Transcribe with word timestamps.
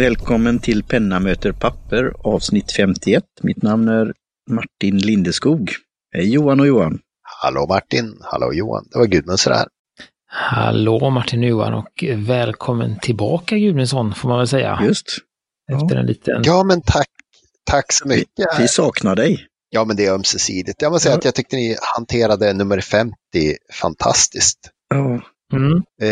Välkommen 0.00 0.58
till 0.58 0.82
Penna 0.82 1.20
möter 1.20 1.52
papper 1.52 2.12
avsnitt 2.24 2.72
51. 2.72 3.24
Mitt 3.42 3.62
namn 3.62 3.88
är 3.88 4.12
Martin 4.50 4.98
Lindeskog. 4.98 5.70
Hej 6.14 6.32
Johan 6.32 6.60
och 6.60 6.66
Johan. 6.66 6.98
Hallå 7.42 7.66
Martin, 7.68 8.18
hallå 8.20 8.52
Johan. 8.52 8.88
Det 8.90 8.98
var 8.98 9.06
Gudmundsson 9.06 9.52
här. 9.52 9.66
Hallå 10.26 11.10
Martin 11.10 11.40
och 11.42 11.48
Johan 11.48 11.74
och 11.74 12.04
välkommen 12.16 12.98
tillbaka 13.02 13.58
Gudmundsson 13.58 14.14
får 14.14 14.28
man 14.28 14.38
väl 14.38 14.48
säga. 14.48 14.80
Just. 14.84 15.06
Efter 15.72 15.96
en 15.96 16.06
liten... 16.06 16.42
Ja 16.44 16.64
men 16.64 16.82
tack, 16.82 17.08
tack 17.64 17.92
så 17.92 18.08
mycket. 18.08 18.46
Vi 18.58 18.68
saknar 18.68 19.16
dig. 19.16 19.46
Ja 19.70 19.84
men 19.84 19.96
det 19.96 20.06
är 20.06 20.12
ömsesidigt. 20.12 20.82
Jag 20.82 20.92
måste 20.92 21.02
säga 21.02 21.14
Ja. 21.14 21.18
att 21.18 21.24
jag 21.24 21.34
tyckte 21.34 21.56
ni 21.56 21.76
hanterade 21.96 22.52
nummer 22.52 22.80
50 22.80 23.14
fantastiskt. 23.72 24.58
Ja, 24.94 25.20
Mm. 25.52 25.82
Eh, 26.02 26.08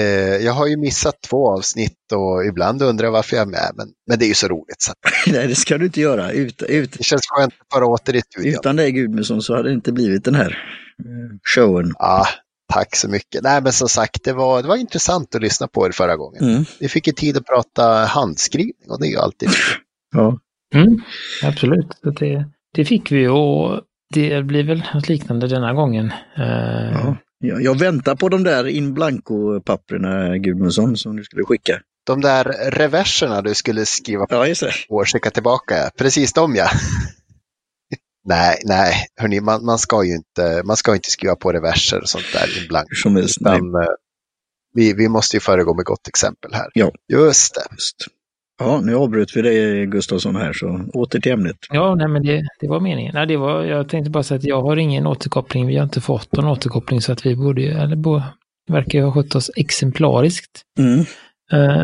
jag 0.47 0.52
har 0.52 0.66
ju 0.66 0.77
missat 0.77 1.15
två 1.28 1.51
avsnitt 1.51 2.12
och 2.15 2.45
ibland 2.45 2.83
undrar 2.83 3.06
jag 3.06 3.12
varför 3.12 3.37
jag 3.37 3.47
är 3.47 3.51
med. 3.51 3.70
Men, 3.77 3.88
men 4.09 4.19
det 4.19 4.24
är 4.24 4.28
ju 4.28 4.34
så 4.34 4.48
roligt. 4.48 4.83
Så 4.83 4.92
nej, 5.33 5.47
det 5.48 5.55
ska 5.55 5.78
du 5.78 5.84
inte 5.87 6.01
göra. 6.01 6.33
Ut, 6.33 6.62
ut, 6.62 6.92
det 6.98 7.05
känns 7.05 7.23
skönt 7.27 7.55
att 7.61 7.80
vara 7.80 7.87
åter 7.87 8.16
i 8.16 8.20
studion. 8.20 8.52
utan 8.52 8.77
dig 8.77 8.92
Gudmundsson 8.92 9.42
så 9.42 9.56
hade 9.56 9.69
det 9.69 9.74
inte 9.74 9.92
blivit 9.92 10.24
den 10.24 10.34
här 10.34 10.59
eh, 11.05 11.37
showen. 11.55 11.92
Ja, 11.98 12.27
tack 12.73 12.97
så 12.97 13.09
mycket. 13.09 13.42
Nej 13.42 13.62
men 13.62 13.73
som 13.73 13.88
sagt, 13.88 14.24
det 14.24 14.33
var, 14.33 14.62
det 14.62 14.69
var 14.69 14.77
intressant 14.77 15.34
att 15.34 15.42
lyssna 15.42 15.69
på 15.69 15.86
er 15.86 15.91
förra 15.91 16.16
gången. 16.16 16.42
Mm. 16.50 16.64
Vi 16.80 16.89
fick 16.89 17.06
ju 17.06 17.12
tid 17.12 17.36
att 17.36 17.47
prata 17.47 17.84
handskrivning 18.05 18.91
och 18.91 19.00
det 19.00 19.06
är 19.06 19.11
ju 19.11 19.19
alltid 19.19 19.48
Ja. 20.14 20.39
Mm. 20.75 21.00
Absolut, 21.42 21.86
det, 22.19 22.45
det 22.75 22.84
fick 22.84 23.12
vi 23.12 23.28
och 23.28 23.80
det 24.14 24.45
blir 24.45 24.64
väl 24.64 24.83
något 24.95 25.09
liknande 25.09 25.48
denna 25.48 25.73
gången. 25.75 26.12
Eh, 26.36 26.92
Ja. 26.92 27.16
Jag, 27.38 27.62
jag 27.62 27.78
väntar 27.78 28.16
på 28.16 28.28
de 28.28 28.45
där 28.45 28.66
in 28.66 28.94
blanco-papperna 28.94 30.39
Gudmundsson 30.39 30.97
som 30.97 31.17
du 31.17 31.25
skulle 31.25 31.44
skicka. 31.44 31.81
De 32.06 32.20
där 32.20 32.44
reverserna 32.70 33.42
du 33.42 33.55
skulle 33.55 33.86
skriva 33.86 34.27
på 34.27 34.34
Ja, 34.34 34.70
och 34.89 35.08
skicka 35.08 35.31
tillbaka, 35.31 35.91
precis 35.98 36.33
de 36.33 36.55
ja. 36.56 36.70
nej, 38.25 38.61
nej, 38.64 39.06
hörni, 39.20 39.41
man, 39.41 39.64
man, 39.64 39.78
ska 39.78 40.05
ju 40.05 40.14
inte, 40.14 40.62
man 40.64 40.77
ska 40.77 40.94
inte 40.94 41.11
skriva 41.11 41.36
på 41.36 41.53
reverser 41.53 42.00
och 42.00 42.09
sånt 42.09 42.33
där 42.33 42.62
in 42.62 42.69
blanco. 42.69 42.94
Som 42.94 43.16
helst. 43.16 43.41
Utan, 43.41 43.75
eh, 43.75 43.89
vi, 44.75 44.92
vi 44.92 45.09
måste 45.09 45.36
ju 45.36 45.41
föregå 45.41 45.75
med 45.75 45.84
gott 45.84 46.09
exempel 46.09 46.55
här. 46.55 46.70
Ja. 46.75 46.92
Just 47.12 47.55
det. 47.55 47.66
just. 47.70 48.17
Ja, 48.59 48.81
nu 48.81 48.95
avbröt 48.95 49.37
vi 49.37 49.42
dig 49.42 49.87
Gustafsson 49.87 50.37
här, 50.37 50.53
så 50.53 50.81
åter 50.95 51.20
till 51.20 51.33
ämnet. 51.33 51.56
Ja, 51.70 51.95
nej 51.95 52.09
men 52.09 52.23
det, 52.23 52.42
det 52.61 52.69
var 52.69 52.81
meningen. 52.81 53.15
Nej, 53.15 53.27
det 53.27 53.37
var, 53.37 53.65
jag 53.65 53.89
tänkte 53.89 54.11
bara 54.11 54.23
säga 54.23 54.39
att 54.39 54.45
jag 54.45 54.62
har 54.62 54.77
ingen 54.77 55.06
återkoppling. 55.06 55.67
Vi 55.67 55.77
har 55.77 55.84
inte 55.84 56.00
fått 56.00 56.33
någon 56.33 56.45
återkoppling 56.45 57.00
så 57.00 57.12
att 57.12 57.27
vi 57.27 57.37
borde 57.37 57.62
eller 57.62 57.97
bo, 57.97 58.23
verkar 58.69 59.03
ha 59.03 59.12
skött 59.12 59.34
oss 59.34 59.50
exemplariskt. 59.56 60.62
Mm. 60.78 61.00
Eh, 61.53 61.83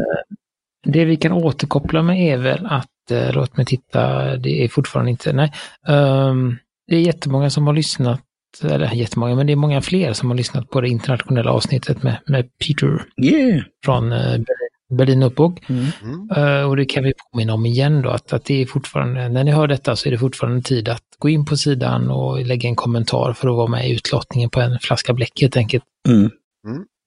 det 0.87 1.05
vi 1.05 1.17
kan 1.17 1.33
återkoppla 1.33 2.03
med 2.03 2.33
är 2.33 2.37
väl 2.37 2.67
att, 2.67 3.11
eh, 3.11 3.33
låt 3.33 3.57
mig 3.57 3.67
titta, 3.67 4.37
det 4.37 4.65
är 4.65 4.69
fortfarande 4.69 5.11
inte, 5.11 5.33
nej. 5.33 5.53
Ehm, 5.89 6.57
det 6.89 6.97
är 6.97 7.01
jättemånga 7.01 7.51
som 7.51 7.67
har 7.67 7.75
lyssnat, 7.75 8.21
eller 8.63 8.95
jättemånga, 8.95 9.35
men 9.35 9.47
det 9.47 9.53
är 9.53 9.57
många 9.57 9.81
fler 9.81 10.13
som 10.13 10.31
har 10.31 10.37
lyssnat 10.37 10.71
på 10.71 10.81
det 10.81 10.89
internationella 10.89 11.51
avsnittet 11.51 12.03
med, 12.03 12.19
med 12.27 12.49
Peter 12.59 13.05
Yeah. 13.23 13.63
från 13.85 14.13
eh, 14.13 14.19
Berlin- 14.19 14.74
Berlin 14.93 15.23
Uppåg. 15.23 15.65
Mm. 15.69 15.87
Mm. 16.03 16.31
Eh, 16.37 16.69
och 16.69 16.77
det 16.77 16.85
kan 16.85 17.05
vi 17.05 17.13
påminna 17.33 17.55
om 17.55 17.67
igen 17.67 18.03
då, 18.03 18.11
att, 18.11 18.33
att 18.33 18.45
det 18.45 18.63
är 18.63 18.67
fortfarande, 18.67 19.29
när 19.29 19.45
ni 19.45 19.51
hör 19.51 19.67
detta 19.69 19.97
så 19.97 20.09
är 20.09 20.11
det 20.11 20.19
fortfarande 20.19 20.63
tid 20.63 20.89
att 20.89 21.03
gå 21.19 21.29
in 21.29 21.45
på 21.45 21.57
sidan 21.57 22.11
och 22.11 22.45
lägga 22.47 22.69
en 22.69 22.77
kommentar 22.77 23.33
för 23.33 23.49
att 23.49 23.57
vara 23.57 23.69
med 23.69 23.89
i 23.89 23.93
utlottningen 23.95 24.51
på 24.51 24.61
en 24.61 24.79
flaska 24.79 25.13
bläck 25.15 25.41
helt 25.41 25.57
enkelt. 25.57 25.85
Mm. 26.09 26.31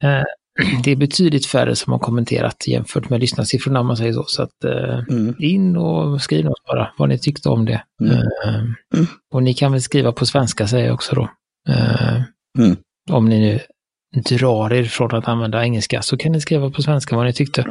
Eh, 0.03 0.23
det 0.83 0.91
är 0.91 0.95
betydligt 0.95 1.45
färre 1.45 1.75
som 1.75 1.93
har 1.93 1.99
kommenterat 1.99 2.67
jämfört 2.67 3.09
med 3.09 3.19
lyssnarsiffrorna 3.19 3.79
om 3.79 3.87
man 3.87 3.97
säger 3.97 4.13
så. 4.13 4.23
Så 4.27 4.43
att 4.43 4.63
eh, 4.65 4.99
Mm. 5.09 5.35
in 5.39 5.77
och 5.77 6.21
skriv 6.21 6.45
något 6.45 6.63
bara, 6.67 6.93
vad 6.97 7.09
ni 7.09 7.19
tyckte 7.19 7.49
om 7.49 7.65
det. 7.65 7.83
Mm. 8.01 9.07
Och 9.33 9.43
ni 9.43 9.53
kan 9.53 9.71
väl 9.71 9.81
skriva 9.81 10.11
på 10.11 10.25
svenska 10.25 10.67
säger 10.67 10.85
jag 10.85 10.93
också 10.93 11.15
då. 11.15 11.29
Om 13.11 13.29
ni 13.29 13.39
nu 13.39 13.59
drar 14.15 14.73
er 14.73 14.83
från 14.83 15.15
att 15.15 15.27
använda 15.27 15.63
engelska 15.63 16.01
så 16.01 16.17
kan 16.17 16.31
ni 16.31 16.41
skriva 16.41 16.71
på 16.71 16.81
svenska 16.81 17.15
vad 17.15 17.25
ni 17.25 17.33
tyckte. 17.33 17.61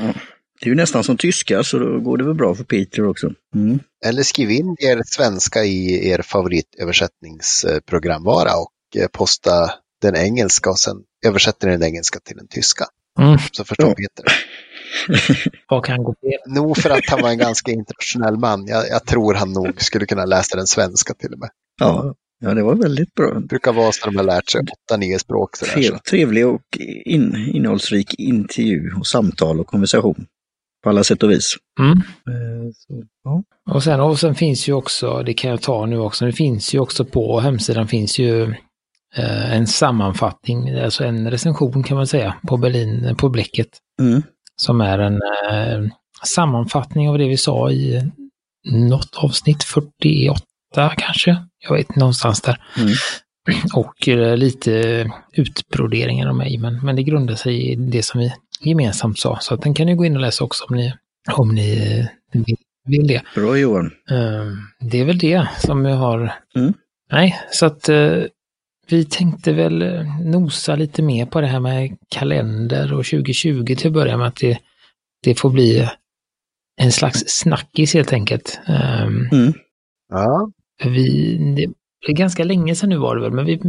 Det 0.60 0.66
är 0.66 0.70
ju 0.70 0.74
nästan 0.74 1.04
som 1.04 1.16
tyska, 1.16 1.64
så 1.64 1.78
då 1.78 2.00
går 2.00 2.16
det 2.16 2.24
väl 2.24 2.34
bra 2.34 2.54
för 2.54 2.64
Peter 2.64 3.06
också. 3.06 3.30
Mm. 3.54 3.78
Eller 4.04 4.22
skriv 4.22 4.50
in 4.50 4.76
er 4.78 5.02
svenska 5.06 5.64
i 5.64 6.08
er 6.08 6.22
favoritöversättningsprogramvara 6.22 8.50
och 8.56 8.72
eh, 9.02 9.08
posta 9.12 9.70
den 10.02 10.16
engelska 10.16 10.70
och 10.70 10.78
sen 10.78 10.96
översätter 11.26 11.66
ni 11.66 11.72
den 11.72 11.82
engelska 11.82 12.18
till 12.20 12.36
den 12.36 12.48
tyska. 12.48 12.84
Mm. 13.18 13.38
Så 13.52 13.64
förstår 13.64 13.88
Ja. 13.88 13.94
Peter. 13.94 14.24
Vad 15.68 15.84
kan 15.84 16.04
gå 16.04 16.14
fel? 16.20 16.40
Nog 16.54 16.76
för 16.76 16.90
att 16.90 17.08
han 17.08 17.22
var 17.22 17.30
en 17.30 17.38
ganska 17.38 17.72
internationell 17.72 18.36
man. 18.36 18.66
Jag, 18.66 18.88
jag 18.88 19.06
tror 19.06 19.34
han 19.34 19.52
nog 19.52 19.82
skulle 19.82 20.06
kunna 20.06 20.24
läsa 20.24 20.56
den 20.56 20.66
svenska 20.66 21.14
till 21.14 21.32
och 21.32 21.38
med. 21.38 21.50
Ja. 21.80 22.14
Ja, 22.40 22.54
det 22.54 22.62
var 22.62 22.74
väldigt 22.74 23.14
bra. 23.14 23.34
Det 23.34 23.46
brukar 23.46 23.72
vara 23.72 23.92
så 23.92 24.06
de 24.06 24.16
har 24.16 24.24
lärt 24.24 24.50
sig 24.50 24.60
åtta, 24.60 24.96
nio 24.96 25.18
språk. 25.18 25.56
Sådär, 25.56 25.72
så. 25.72 25.80
Trev, 25.80 25.98
trevlig 25.98 26.46
och 26.46 26.62
in, 27.04 27.50
innehållsrik 27.54 28.14
intervju 28.18 28.92
och 28.98 29.06
samtal 29.06 29.60
och 29.60 29.66
konversation. 29.66 30.26
På 30.84 30.90
alla 30.90 31.04
sätt 31.04 31.22
och 31.22 31.30
vis. 31.30 31.54
Mm. 31.80 31.92
Eh, 31.98 32.72
Så, 32.74 33.04
ja. 33.24 33.42
Och 33.70 33.82
sen, 33.82 34.00
och 34.00 34.18
sen 34.18 34.34
finns 34.34 34.68
ju 34.68 34.72
också, 34.72 35.22
det 35.22 35.34
kan 35.34 35.50
jag 35.50 35.62
ta 35.62 35.86
nu 35.86 35.98
också, 35.98 36.26
det 36.26 36.32
finns 36.32 36.74
ju 36.74 36.78
också 36.78 37.04
på 37.04 37.40
hemsidan 37.40 37.88
finns 37.88 38.18
ju 38.18 38.42
eh, 39.16 39.52
en 39.54 39.66
sammanfattning, 39.66 40.74
alltså 40.74 41.04
en 41.04 41.30
recension 41.30 41.82
kan 41.82 41.96
man 41.96 42.06
säga, 42.06 42.34
på 42.48 42.56
Berlin, 42.56 43.16
på 43.18 43.28
Bläcket. 43.28 43.68
Mm. 44.02 44.22
Som 44.56 44.80
är 44.80 44.98
en 44.98 45.14
eh, 45.14 45.90
sammanfattning 46.24 47.08
av 47.08 47.18
det 47.18 47.28
vi 47.28 47.36
sa 47.36 47.70
i 47.70 48.10
något 48.72 49.16
avsnitt, 49.16 49.64
48 49.64 50.40
kanske, 50.74 51.36
jag 51.58 51.76
vet 51.76 51.96
någonstans 51.96 52.40
där. 52.40 52.60
Mm. 52.78 52.92
Och 53.74 54.08
eh, 54.08 54.36
lite 54.36 55.10
utbroderingar 55.32 56.28
av 56.28 56.36
mig, 56.36 56.58
men, 56.58 56.84
men 56.84 56.96
det 56.96 57.02
grundar 57.02 57.34
sig 57.34 57.72
i 57.72 57.74
det 57.74 58.02
som 58.02 58.20
vi 58.20 58.32
gemensamt 58.60 59.18
sa. 59.18 59.38
Så 59.40 59.54
att 59.54 59.62
den 59.62 59.74
kan 59.74 59.86
ni 59.86 59.94
gå 59.94 60.04
in 60.04 60.16
och 60.16 60.22
läsa 60.22 60.44
också 60.44 60.64
om 60.64 60.76
ni, 60.76 60.94
om 61.32 61.54
ni 61.54 61.98
eh, 62.32 62.40
vill, 62.44 62.56
vill 62.86 63.06
det. 63.06 63.22
Bra 63.34 63.58
Johan. 63.58 63.90
Ehm, 64.10 64.56
Det 64.80 65.00
är 65.00 65.04
väl 65.04 65.18
det 65.18 65.48
som 65.58 65.84
jag 65.84 65.96
har. 65.96 66.34
Mm. 66.56 66.74
Nej, 67.12 67.40
så 67.50 67.66
att 67.66 67.88
eh, 67.88 68.22
vi 68.88 69.04
tänkte 69.04 69.52
väl 69.52 70.06
nosa 70.20 70.76
lite 70.76 71.02
mer 71.02 71.26
på 71.26 71.40
det 71.40 71.46
här 71.46 71.60
med 71.60 71.96
kalender 72.08 72.92
och 72.92 73.04
2020 73.04 73.74
till 73.76 73.86
att 73.86 73.92
börja 73.92 74.16
med 74.16 74.26
att 74.26 74.36
det, 74.36 74.58
det 75.22 75.34
får 75.34 75.50
bli 75.50 75.88
en 76.80 76.92
slags 76.92 77.24
snackis 77.26 77.94
helt 77.94 78.12
enkelt. 78.12 78.60
Ehm, 78.66 79.28
Mm. 79.32 79.52
Ja, 80.08 80.50
Vi, 80.84 81.36
det 82.06 82.12
är 82.12 82.16
ganska 82.16 82.44
länge 82.44 82.74
sedan 82.74 82.88
nu 82.88 82.96
var 82.96 83.16
det 83.16 83.22
väl, 83.22 83.32
men 83.32 83.44
vi 83.44 83.60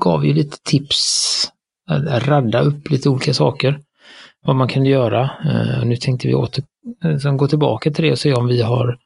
gav 0.00 0.26
ju 0.26 0.32
lite 0.32 0.56
tips, 0.62 1.52
att 1.90 2.26
radda 2.28 2.60
upp 2.60 2.90
lite 2.90 3.08
olika 3.08 3.34
saker, 3.34 3.80
vad 4.46 4.56
man 4.56 4.68
kunde 4.68 4.88
göra. 4.88 5.30
Eh, 5.44 5.84
Nu 5.84 5.96
tänkte 5.96 6.28
vi 6.28 6.34
åter, 6.34 6.64
eh, 7.04 7.16
som 7.18 7.36
gå 7.36 7.48
tillbaka 7.48 7.90
till 7.90 8.04
det 8.04 8.12
och 8.12 8.18
se 8.18 8.34
om 8.34 8.46
vi 8.46 8.62
har 8.62 8.98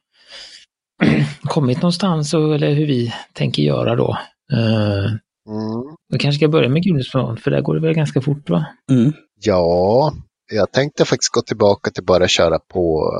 kommit 1.41 1.81
någonstans 1.81 2.33
och, 2.33 2.55
eller 2.55 2.73
hur 2.73 2.87
vi 2.87 3.13
tänker 3.33 3.63
göra 3.63 3.95
då. 3.95 4.17
Eh, 4.53 5.05
mm. 5.49 6.19
Kanske 6.19 6.39
ska 6.39 6.47
börja 6.47 6.69
med 6.69 6.83
Gudrunsplan, 6.83 7.37
för 7.37 7.51
där 7.51 7.61
går 7.61 7.75
det 7.75 7.81
väl 7.81 7.93
ganska 7.93 8.21
fort 8.21 8.49
va? 8.49 8.65
Mm. 8.91 9.13
ja, 9.45 10.13
jag 10.51 10.71
tänkte 10.71 11.05
faktiskt 11.05 11.33
gå 11.33 11.41
tillbaka 11.41 11.91
till 11.91 12.03
bara 12.03 12.27
köra 12.27 12.59
på 12.59 13.11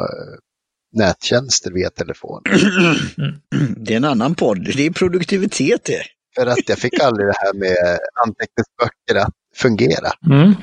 nättjänster 0.93 1.71
via 1.71 1.89
telefon. 1.89 2.41
Det 3.77 3.93
är 3.93 3.97
en 3.97 4.03
annan 4.03 4.35
podd. 4.35 4.63
Det 4.75 4.85
är 4.85 4.91
produktivitet 4.91 5.83
det. 5.83 6.03
För 6.35 6.47
att 6.47 6.69
jag 6.69 6.77
fick 6.77 6.99
aldrig 6.99 7.27
det 7.27 7.37
här 7.37 7.53
med 7.53 7.99
anteckningsböcker 8.25 9.15
att 9.15 9.33
fungera. 9.55 10.11
Mm. 10.25 10.53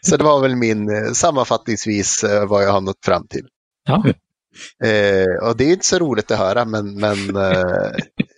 Så 0.00 0.16
det 0.16 0.24
var 0.24 0.40
väl 0.40 0.56
min 0.56 0.88
eh, 0.88 1.12
sammanfattningsvis 1.12 2.24
eh, 2.24 2.46
vad 2.48 2.64
jag 2.64 2.72
har 2.72 2.80
nått 2.80 3.04
fram 3.04 3.26
till. 3.26 3.46
Ja, 3.86 4.04
Eh, 4.84 5.48
och 5.48 5.56
det 5.56 5.64
är 5.64 5.72
inte 5.72 5.86
så 5.86 5.98
roligt 5.98 6.30
att 6.30 6.38
höra 6.38 6.64
men, 6.64 6.94
men 7.00 7.36
eh, 7.36 7.90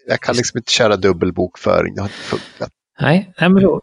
jag 0.07 0.21
kan 0.21 0.37
liksom 0.37 0.59
inte 0.59 0.73
köra 0.73 0.97
dubbelbokföring. 0.97 1.95
Det 1.95 2.01
har 2.01 2.09
inte 2.09 2.17
funkat. 2.19 2.71
nej, 3.01 3.33
nej 3.41 3.51
men 3.51 3.63
då. 3.63 3.81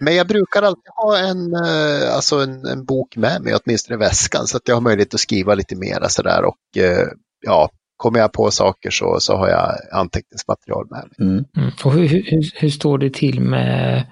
Men 0.00 0.14
jag 0.16 0.26
brukar 0.28 0.62
alltid 0.62 0.92
ha 0.96 1.18
en, 1.18 1.54
eh, 1.54 2.14
alltså 2.14 2.36
en, 2.36 2.66
en 2.66 2.84
bok 2.84 3.16
med 3.16 3.42
mig, 3.42 3.54
åtminstone 3.64 3.94
i 3.94 3.98
väskan, 3.98 4.46
så 4.46 4.56
att 4.56 4.68
jag 4.68 4.76
har 4.76 4.80
möjlighet 4.80 5.14
att 5.14 5.20
skriva 5.20 5.54
lite 5.54 5.76
mera 5.76 6.08
sådär. 6.08 6.44
Och 6.44 6.82
eh, 6.82 7.06
ja, 7.46 7.70
kommer 7.96 8.18
jag 8.20 8.32
på 8.32 8.50
saker 8.50 8.90
så, 8.90 9.16
så 9.20 9.36
har 9.36 9.48
jag 9.48 9.76
anteckningsmaterial 9.92 10.86
med 10.90 11.04
mig. 11.18 11.28
Mm. 11.30 11.44
Mm. 11.56 11.70
Och 11.84 11.92
hur, 11.92 12.08
hur, 12.08 12.50
hur 12.54 12.70
står 12.70 12.98
det 12.98 13.14
till 13.14 13.40
med 13.40 14.04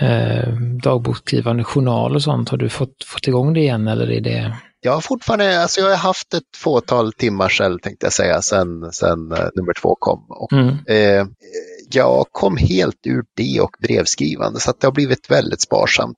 eh, 0.00 0.54
dagboksskrivande 0.82 1.64
journal 1.64 2.14
och 2.14 2.22
sånt? 2.22 2.48
Har 2.48 2.58
du 2.58 2.68
fått, 2.68 3.04
fått 3.04 3.28
igång 3.28 3.54
det 3.54 3.60
igen 3.60 3.88
eller 3.88 4.10
är 4.10 4.20
det? 4.20 4.56
Jag 4.84 4.92
har 4.92 5.00
fortfarande, 5.00 5.62
alltså 5.62 5.80
jag 5.80 5.88
har 5.88 5.96
haft 5.96 6.34
ett 6.34 6.56
fåtal 6.56 7.12
timmar 7.12 7.48
själv 7.48 7.78
tänkte 7.78 8.06
jag 8.06 8.12
säga, 8.12 8.42
sen, 8.42 8.92
sen 8.92 9.32
eh, 9.32 9.48
nummer 9.54 9.72
två 9.82 9.96
kom. 9.98 10.26
Och, 10.28 10.52
Mm. 10.52 10.68
eh, 10.68 11.26
jag 11.94 12.26
kom 12.32 12.56
helt 12.56 13.06
ur 13.06 13.24
det 13.36 13.60
och 13.60 13.76
brevskrivande 13.82 14.60
så 14.60 14.70
att 14.70 14.80
det 14.80 14.86
har 14.86 14.92
blivit 14.92 15.30
väldigt 15.30 15.60
sparsamt 15.60 16.16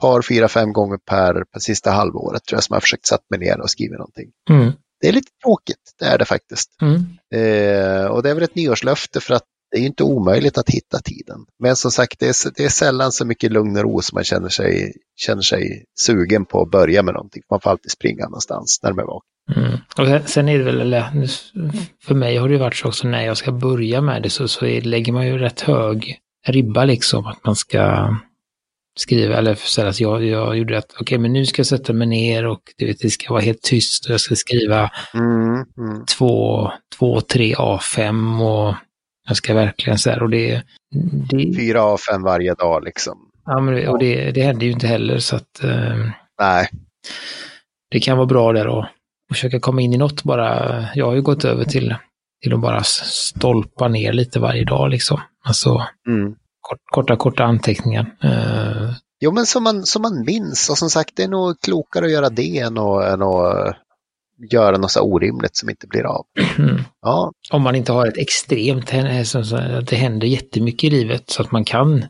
par, 0.00 0.22
fyra, 0.22 0.48
fem 0.48 0.72
gånger 0.72 0.96
per, 0.96 1.44
per 1.52 1.60
sista 1.60 1.90
halvåret 1.90 2.44
tror 2.44 2.56
jag 2.56 2.64
som 2.64 2.74
jag 2.74 2.82
försökt 2.82 3.06
sätta 3.06 3.24
mig 3.30 3.38
ner 3.38 3.60
och 3.60 3.70
skriva 3.70 3.96
någonting. 3.96 4.30
Mm. 4.50 4.72
Det 5.00 5.08
är 5.08 5.12
lite 5.12 5.30
tråkigt, 5.44 5.94
det 5.98 6.04
är 6.04 6.18
det 6.18 6.24
faktiskt. 6.24 6.70
Mm. 6.82 6.94
Eh, 7.34 8.06
och 8.06 8.22
det 8.22 8.30
är 8.30 8.34
väl 8.34 8.42
ett 8.42 8.54
nyårslöfte 8.54 9.20
för 9.20 9.34
att 9.34 9.44
det 9.70 9.78
är 9.78 9.82
inte 9.86 10.04
omöjligt 10.04 10.58
att 10.58 10.70
hitta 10.70 10.98
tiden. 10.98 11.46
Men 11.58 11.76
som 11.76 11.90
sagt, 11.90 12.18
det 12.18 12.26
är, 12.26 12.52
det 12.56 12.64
är 12.64 12.68
sällan 12.68 13.12
så 13.12 13.24
mycket 13.24 13.52
lugn 13.52 13.76
och 13.76 13.82
ro 13.82 14.02
som 14.02 14.16
man 14.16 14.24
känner 14.24 14.48
sig, 14.48 14.94
känner 15.16 15.42
sig 15.42 15.84
sugen 16.00 16.44
på 16.44 16.62
att 16.62 16.70
börja 16.70 17.02
med 17.02 17.14
någonting. 17.14 17.42
Man 17.50 17.60
får 17.60 17.70
alltid 17.70 17.90
springa 17.90 18.24
någonstans 18.24 18.80
när 18.82 18.92
man 18.92 18.98
är 18.98 19.06
vaken. 19.06 19.31
Mm. 19.56 19.78
Och 19.98 20.06
sen, 20.06 20.26
sen 20.26 20.48
är 20.48 20.58
det 20.58 20.64
väl, 20.64 20.80
eller, 20.80 21.10
för 22.04 22.14
mig 22.14 22.36
har 22.36 22.48
det 22.48 22.58
varit 22.58 22.76
så 22.76 22.88
också 22.88 23.08
när 23.08 23.22
jag 23.22 23.36
ska 23.36 23.52
börja 23.52 24.00
med 24.00 24.22
det 24.22 24.30
så, 24.30 24.48
så 24.48 24.66
är, 24.66 24.80
lägger 24.80 25.12
man 25.12 25.26
ju 25.26 25.38
rätt 25.38 25.60
hög 25.60 26.18
ribba 26.46 26.84
liksom 26.84 27.26
att 27.26 27.44
man 27.44 27.56
ska 27.56 28.14
skriva, 28.98 29.36
eller 29.36 29.54
så 29.54 29.82
att 29.82 30.00
jag, 30.00 30.24
jag 30.24 30.58
gjorde 30.58 30.78
att 30.78 30.92
okej 30.92 31.02
okay, 31.02 31.18
men 31.18 31.32
nu 31.32 31.46
ska 31.46 31.60
jag 31.60 31.66
sätta 31.66 31.92
mig 31.92 32.06
ner 32.06 32.46
och 32.46 32.60
du 32.76 32.86
vet, 32.86 33.00
det 33.00 33.10
ska 33.10 33.32
vara 33.32 33.42
helt 33.42 33.62
tyst 33.62 34.06
och 34.06 34.12
jag 34.12 34.20
ska 34.20 34.36
skriva 34.36 34.90
Mm, 35.14 35.64
mm. 35.78 36.06
två, 36.18 36.70
två, 36.98 37.20
tre 37.20 37.54
A5 37.54 38.42
och 38.42 38.74
jag 39.28 39.36
ska 39.36 39.54
verkligen 39.54 39.98
så 39.98 40.10
här 40.10 40.22
och 40.22 40.30
det... 40.30 40.62
det 41.30 41.56
Fyra 41.56 41.82
av 41.82 41.98
fem 41.98 42.22
varje 42.22 42.54
dag 42.54 42.84
liksom. 42.84 43.18
ja, 43.46 43.60
men, 43.60 43.88
och 43.88 43.98
det, 43.98 44.30
det 44.30 44.42
händer 44.42 44.66
ju 44.66 44.72
inte 44.72 44.86
heller 44.86 45.18
så 45.18 45.36
att 45.36 45.64
eh, 45.64 46.06
Nej, 46.40 46.68
det 47.90 48.00
kan 48.00 48.16
vara 48.16 48.26
bra 48.26 48.52
där 48.52 48.78
att 48.78 48.88
försöka 49.32 49.60
komma 49.60 49.80
in 49.80 49.92
i 49.92 49.96
något 49.96 50.22
bara. 50.22 50.84
Jag 50.94 51.06
har 51.06 51.14
ju 51.14 51.22
gått 51.22 51.44
över 51.44 51.64
till, 51.64 51.94
till 52.42 52.54
att 52.54 52.60
bara 52.60 52.82
stolpa 52.82 53.88
ner 53.88 54.12
lite 54.12 54.40
varje 54.40 54.64
dag 54.64 54.90
liksom. 54.90 55.20
Alltså 55.44 55.86
mm. 56.08 56.34
kort, 56.60 56.80
korta, 56.92 57.16
korta 57.16 57.44
anteckningar. 57.44 58.06
Eh, 58.22 58.90
Jo, 59.24 59.32
men 59.32 59.46
som 59.46 59.62
man, 59.62 59.86
som 59.86 60.02
man 60.02 60.24
minns. 60.24 60.70
Och 60.70 60.78
som 60.78 60.90
sagt, 60.90 61.16
det 61.16 61.22
är 61.22 61.28
nog 61.28 61.60
klokare 61.60 62.04
att 62.04 62.12
göra 62.12 62.28
det 62.28 62.58
än 62.58 62.78
att, 62.78 63.04
än 63.04 63.22
att 63.22 63.66
eh, 63.66 63.74
göra 64.50 64.78
något 64.78 64.90
så 64.90 65.00
orimligt 65.00 65.56
som 65.56 65.70
inte 65.70 65.86
blir 65.86 66.06
av. 66.06 66.24
Ja, 67.02 67.32
om 67.50 67.62
man 67.62 67.74
inte 67.74 67.92
har 67.92 68.06
ett 68.06 68.18
extremt, 68.18 68.92
eh, 68.92 69.20
att 69.78 69.88
det 69.88 69.96
händer 69.96 70.26
jättemycket 70.26 70.84
i 70.84 70.90
livet 70.90 71.30
så 71.30 71.42
att 71.42 71.52
man 71.52 71.64
kan. 71.64 72.04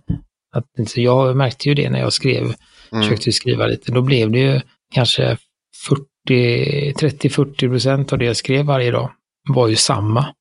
Att, 0.52 0.88
så 0.88 1.00
jag 1.00 1.36
märkte 1.36 1.69
ju 1.69 1.74
det 1.74 1.90
när 1.90 2.00
jag 2.00 2.12
skrev, 2.12 2.42
mm. 2.42 3.02
försökte 3.02 3.32
skriva 3.32 3.66
lite, 3.66 3.92
då 3.92 4.02
blev 4.02 4.30
det 4.30 4.38
ju 4.38 4.60
kanske 4.94 5.36
40, 5.88 6.02
30-40 6.28 7.69
procent 7.69 8.12
av 8.12 8.19
det 8.19 8.24
jag 8.24 8.36
skrev 8.36 8.66
varje 8.66 8.90
dag 8.90 9.10
var 9.48 9.69
ju 9.69 9.76
samma. 9.76 10.34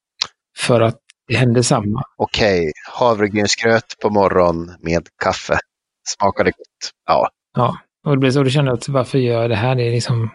För 0.58 0.82
att 0.82 1.00
det 1.28 1.38
hände 1.38 1.64
samma. 1.64 2.04
okej. 2.18 2.72
Havregrynsgröt 2.90 3.96
på 4.02 4.10
morgon 4.10 4.72
med 4.82 5.08
kaffe. 5.24 5.60
Smakade 6.08 6.52
gott. 6.52 6.92
Ja, 7.08 7.30
Ja, 7.54 7.78
och 8.06 8.12
det 8.12 8.18
blev 8.18 8.32
så, 8.32 8.44
då 8.44 8.50
kände 8.50 8.72
jag 8.72 8.78
att 8.78 8.90
varför 8.90 9.18
gör 9.18 9.42
jag 9.42 9.50
det 9.50 9.56
här? 9.56 9.76
Det 9.76 9.88
är 9.88 9.92
liksom, 9.92 10.30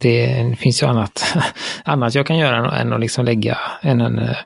det 0.00 0.56
finns 0.58 0.82
ju 0.82 0.86
annat, 0.86 1.36
annat 1.84 2.14
jag 2.14 2.26
kan 2.26 2.38
göra 2.38 2.78
än, 2.78 2.92
att 2.92 3.00
liksom 3.00 3.24
lägga 3.24 3.58
en, 3.82 4.00
en 4.00 4.18
eh, 4.18 4.36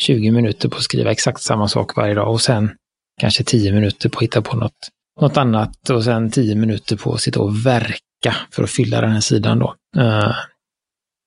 20 0.00 0.30
minuter 0.30 0.68
på 0.68 0.76
att 0.76 0.82
skriva 0.82 1.10
exakt 1.10 1.40
samma 1.40 1.68
sak 1.68 1.96
varje 1.96 2.14
dag 2.14 2.30
och 2.30 2.40
sen 2.40 2.70
kanske 3.20 3.44
10 3.44 3.72
minuter 3.72 4.08
på 4.08 4.18
att 4.18 4.22
hitta 4.22 4.42
på 4.42 4.56
något, 4.56 4.88
något 5.20 5.36
annat 5.36 5.90
och 5.90 6.04
sen 6.04 6.30
10 6.30 6.54
minuter 6.56 6.96
på 6.96 7.12
att 7.12 7.20
sitta 7.20 7.40
och 7.40 7.66
verka 7.66 7.98
för 8.50 8.62
att 8.62 8.70
fylla 8.70 9.00
den 9.00 9.10
här 9.10 9.20
sidan 9.20 9.58
då. 9.58 9.74
Eh, 9.96 10.32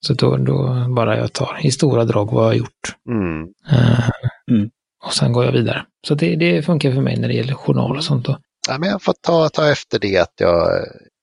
så 0.07 0.13
då, 0.13 0.37
då 0.37 0.85
bara 0.95 1.17
jag 1.17 1.33
tar 1.33 1.57
i 1.61 1.71
stora 1.71 2.03
drag 2.05 2.31
vad 2.31 2.43
jag 2.43 2.49
har 2.49 2.53
gjort. 2.53 2.95
mm. 3.09 3.47
Eh, 3.71 4.09
Mm. 4.51 4.69
Och 5.05 5.13
sen 5.13 5.33
går 5.33 5.45
jag 5.45 5.51
vidare. 5.51 5.85
Så 6.07 6.15
det, 6.15 6.35
det 6.35 6.61
funkar 6.63 6.91
för 6.91 7.01
mig 7.01 7.17
när 7.19 7.27
det 7.27 7.33
gäller 7.33 7.53
journal 7.53 7.97
och 7.97 8.03
sånt. 8.03 8.25
Då. 8.25 8.37
ja 8.67 8.77
men 8.77 8.89
jag 8.89 9.01
får 9.03 9.13
ta, 9.21 9.49
ta 9.49 9.71
efter 9.71 9.99
det 9.99 10.17
att 10.17 10.33
jag, 10.37 10.69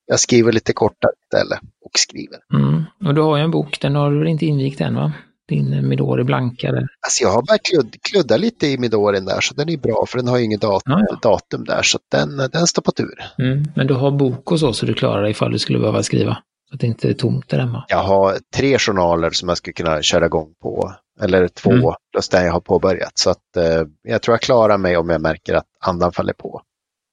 jag 0.07 0.21
skriver 0.21 0.53
lite 0.53 0.73
kortare 0.73 1.13
istället 1.25 1.59
och 1.85 1.91
skriver. 1.99 2.39
Mm. 2.55 2.85
Och 3.07 3.15
du 3.15 3.21
har 3.21 3.37
ju 3.37 3.43
en 3.43 3.51
bok, 3.51 3.81
den 3.81 3.95
har 3.95 4.11
du 4.11 4.19
väl 4.19 4.29
inte 4.29 4.47
invigt 4.47 4.81
än 4.81 4.95
va? 4.95 5.13
Din 5.49 5.89
Midori 5.89 6.25
Blanka 6.25 6.73
där. 6.73 6.87
Alltså 7.07 7.23
jag 7.23 7.31
har 7.31 7.43
bara 7.43 7.59
kludd, 7.59 7.97
kluddat 8.03 8.41
lite 8.41 8.67
i 8.67 8.79
Midorin 8.79 9.25
där 9.25 9.41
så 9.41 9.55
den 9.55 9.69
är 9.69 9.77
bra 9.77 10.05
för 10.09 10.19
den 10.19 10.29
har 10.29 10.39
ju 10.39 10.45
inget 10.45 10.61
dat 10.61 10.83
Ja, 10.87 11.01
ja. 11.09 11.19
datum 11.23 11.65
där 11.65 11.83
så 11.83 11.99
den, 12.11 12.37
den 12.53 12.67
står 12.67 12.83
på 12.83 12.93
tur. 12.93 13.15
Mm. 13.39 13.65
Men 13.77 13.87
du 13.87 13.95
har 13.95 14.11
bok 14.11 14.53
och 14.53 14.61
så, 14.61 14.73
så 14.73 14.87
du 14.87 14.95
klarar 14.95 15.23
dig 15.23 15.31
ifall 15.31 15.53
du 15.53 15.59
skulle 15.59 15.79
behöva 15.79 16.03
skriva. 16.03 16.39
Så 16.69 16.75
att 16.75 16.81
det 16.81 16.87
inte 16.87 17.09
är 17.09 17.13
tomt 17.15 17.49
där 17.49 17.59
hemma. 17.59 17.85
Jag 17.89 18.03
har 18.03 18.39
tre 18.57 18.79
journaler 18.79 19.31
som 19.31 19.49
jag 19.49 19.59
skulle 19.59 19.75
kunna 19.75 20.03
köra 20.03 20.27
igång 20.27 20.49
på. 20.63 20.93
Eller 21.21 21.49
två 21.49 21.71
Mm. 21.71 21.95
plus 22.13 22.29
den 22.29 22.45
jag 22.47 22.53
har 22.53 22.61
påbörjat. 22.61 23.19
Så 23.19 23.31
att 23.31 23.57
eh, 23.57 23.83
jag 24.03 24.23
tror 24.23 24.33
jag 24.35 24.41
klarar 24.41 24.79
mig 24.79 24.97
om 24.97 25.09
jag 25.09 25.21
märker 25.21 25.55
att 25.55 25.67
andan 25.81 26.13
faller 26.13 26.33
på. 26.33 26.63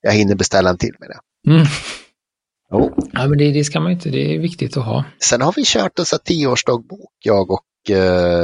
Jag 0.01 0.11
hinner 0.11 0.35
beställa 0.35 0.69
en 0.69 0.77
till 0.77 0.95
med 0.99 1.09
det. 1.09 1.51
Mm. 1.51 1.65
Jo. 2.71 2.95
Ja, 3.13 3.27
men 3.27 3.37
det, 3.37 3.51
det 3.51 3.63
ska 3.63 3.79
man 3.79 3.91
inte, 3.91 4.09
det 4.09 4.35
är 4.35 4.39
viktigt 4.39 4.77
att 4.77 4.85
ha. 4.85 5.03
Sen 5.23 5.41
har 5.41 5.53
vi 5.55 5.63
kört 5.65 5.99
en 5.99 6.05
tioårsdagbok, 6.25 7.11
jag 7.25 7.51
och 7.51 7.61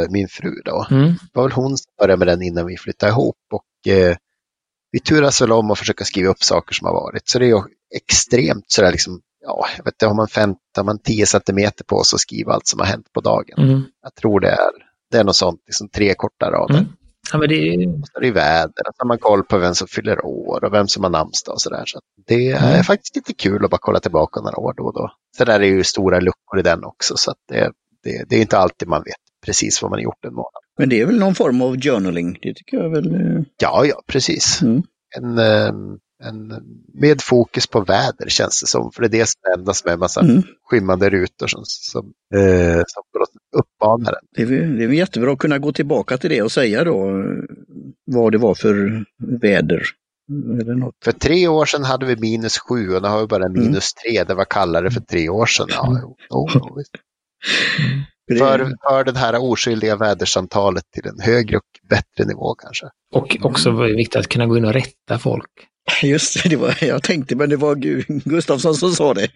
min 0.10 0.28
fru 0.28 0.62
då. 0.66 0.88
Mm. 0.92 1.08
Det 1.12 1.18
var 1.34 1.44
väl 1.44 1.52
hon 1.52 1.78
som 1.78 1.92
började 2.00 2.18
med 2.20 2.28
den 2.28 2.42
innan 2.42 2.66
vi 2.66 2.78
flyttade 2.78 3.12
ihop. 3.12 3.36
Och 3.54 3.92
eh, 3.92 4.16
vi 4.92 5.00
turas 5.00 5.42
väl 5.42 5.52
om 5.52 5.72
att 5.72 5.80
försöka 5.80 6.04
skriva 6.06 6.30
upp 6.30 6.44
saker 6.44 6.74
som 6.74 6.86
har 6.88 6.94
varit. 6.94 7.28
Så 7.30 7.40
det 7.40 7.50
är 7.50 7.64
extremt 7.96 8.66
sådär 8.68 8.92
liksom, 8.92 9.22
ja, 9.46 9.66
jag 9.78 9.84
vet 9.84 9.94
inte, 9.94 10.08
har 10.08 10.14
man, 10.16 10.28
fem, 10.28 10.56
har 10.76 10.84
man 10.84 11.00
10 11.00 11.26
centimeter 11.26 11.84
på 11.84 12.04
sig 12.04 12.18
att 12.18 12.22
skriva 12.22 12.54
allt 12.54 12.68
som 12.68 12.80
har 12.80 12.88
hänt 12.88 13.06
på 13.14 13.22
dagen. 13.22 13.58
Mm. 13.70 13.84
Jag 14.02 14.16
tror 14.16 14.40
det 14.40 14.50
är, 14.50 14.72
det 15.12 15.18
är 15.18 15.24
något 15.24 15.36
sånt, 15.36 15.62
liksom 15.66 15.90
tre 15.90 16.14
korta 16.14 16.52
rader. 16.52 16.76
Mm. 16.76 16.86
Ja, 17.32 17.38
men 17.38 17.50
det 17.50 17.56
är, 17.56 17.88
Och 17.88 18.08
så 18.08 18.18
är 18.18 18.22
det 18.22 18.32
väder, 18.32 18.84
har 18.98 19.08
man 19.08 19.18
koll 19.18 19.44
på 19.44 19.58
vem 19.58 19.76
som 19.76 19.88
fyller 19.88 20.26
år 20.26 20.64
och 20.64 20.74
vem 20.74 20.88
som 20.88 21.04
har 21.04 21.12
namnsdag 21.12 21.54
och 21.54 21.62
sådär. 21.62 21.84
Så 21.86 21.98
att 21.98 22.04
det 22.28 22.52
är 22.52 22.72
Mm. 22.72 22.84
faktiskt 22.84 23.16
lite 23.16 23.34
kul 23.34 23.66
att 23.66 23.72
bara 23.72 23.78
kolla 23.82 24.00
tillbaka 24.00 24.42
några 24.42 24.58
år 24.58 24.74
då 24.78 24.84
och 24.84 24.94
då. 24.94 25.12
Där 25.46 25.60
är 25.60 25.64
ju 25.64 25.84
stora 25.84 26.20
luckor 26.20 26.60
i 26.60 26.62
den 26.62 26.84
också, 26.84 27.18
så 27.18 27.32
att 27.32 27.38
det, 27.50 27.72
det, 28.04 28.26
det 28.30 28.36
är 28.36 28.42
inte 28.42 28.58
alltid 28.58 28.88
man 28.88 29.04
vet 29.04 29.16
precis 29.46 29.82
vad 29.82 29.92
man 29.92 29.98
har 30.00 30.04
gjort 30.04 30.26
en 30.26 30.34
månad. 30.34 30.62
Men 30.80 30.90
det 30.90 31.02
är 31.02 31.06
väl 31.06 31.20
någon 31.20 31.36
form 31.36 31.62
av 31.62 31.78
journaling. 31.82 32.38
Det 32.42 32.54
tycker 32.54 32.78
jag 32.78 32.90
väl. 32.90 33.16
eh, 33.16 33.42
Ja, 33.62 33.86
ja, 33.86 34.02
precis. 34.08 34.62
Mm. 34.62 34.84
En, 35.18 35.38
eh, 35.38 35.72
en, 36.24 36.48
med 36.94 37.22
fokus 37.22 37.68
på 37.68 37.82
väder 37.82 38.28
känns 38.30 38.62
det 38.62 38.68
som, 38.68 38.92
för 38.92 39.02
det 39.02 39.08
är 39.08 39.20
det 39.20 39.26
som 39.66 39.74
som 39.74 39.90
är 39.90 39.94
en 39.94 40.00
massa 40.00 40.22
Mm. 40.22 40.44
skymmande 40.70 41.10
rutor 41.10 41.48
som, 41.48 41.62
som, 41.66 42.06
eh, 42.36 42.84
som 42.88 43.04
uppmanar 43.58 44.12
en. 44.14 44.28
Det 44.36 44.42
är, 44.56 44.68
det 44.78 44.84
är 44.84 44.90
jättebra 44.90 45.32
att 45.34 45.40
kunna 45.40 45.58
gå 45.60 45.72
tillbaka 45.72 46.18
till 46.18 46.30
det 46.30 46.42
och 46.42 46.52
säga 46.52 46.84
då 46.84 47.24
vad 48.06 48.32
det 48.32 48.38
var 48.38 48.56
för 48.56 49.06
väder. 49.42 49.84
Eller 50.62 50.76
något. 50.76 50.96
För 51.04 51.12
tre 51.12 51.48
år 51.48 51.66
sedan 51.66 51.84
hade 51.84 52.06
vi 52.06 52.16
minus 52.16 52.58
sju 52.60 52.96
och 52.96 53.02
nu 53.02 53.08
har 53.08 53.22
vi 53.22 53.28
bara 53.28 53.50
minus 53.50 53.94
tre. 53.94 54.24
Det 54.24 54.34
var 54.34 54.46
kallare 54.46 54.92
för 54.92 55.02
tre 55.02 55.30
år 55.30 55.46
sedan. 55.46 55.68
Ja, 55.70 56.00
jo, 56.02 56.16
jo, 56.30 56.48
för, 58.30 58.72
för 58.90 59.04
det 59.04 59.18
här 59.20 59.36
oskyldiga 59.44 59.96
vädersamtalet 59.96 60.84
till 60.92 61.08
en 61.08 61.20
högre 61.20 61.58
och 61.58 61.64
bättre 61.90 62.26
nivå 62.26 62.56
kanske. 62.56 62.86
och 63.14 63.38
också 63.42 63.72
var 63.72 63.88
det 63.88 63.96
viktigt 63.96 64.16
att 64.16 64.28
kunna 64.28 64.46
gå 64.46 64.58
in 64.58 64.66
och 64.66 64.74
rätta 64.74 65.20
folk. 65.20 65.50
Just 66.04 66.44
det, 66.44 66.50
det 66.50 66.56
var, 66.56 66.84
jag 66.84 67.04
tänkte 67.04 67.36
men 67.36 67.50
det 67.50 67.58
var 67.58 67.76
Gu- 67.76 68.22
Gustafsson 68.30 68.76
som 68.76 68.92
sa 68.92 69.14
det. 69.14 69.28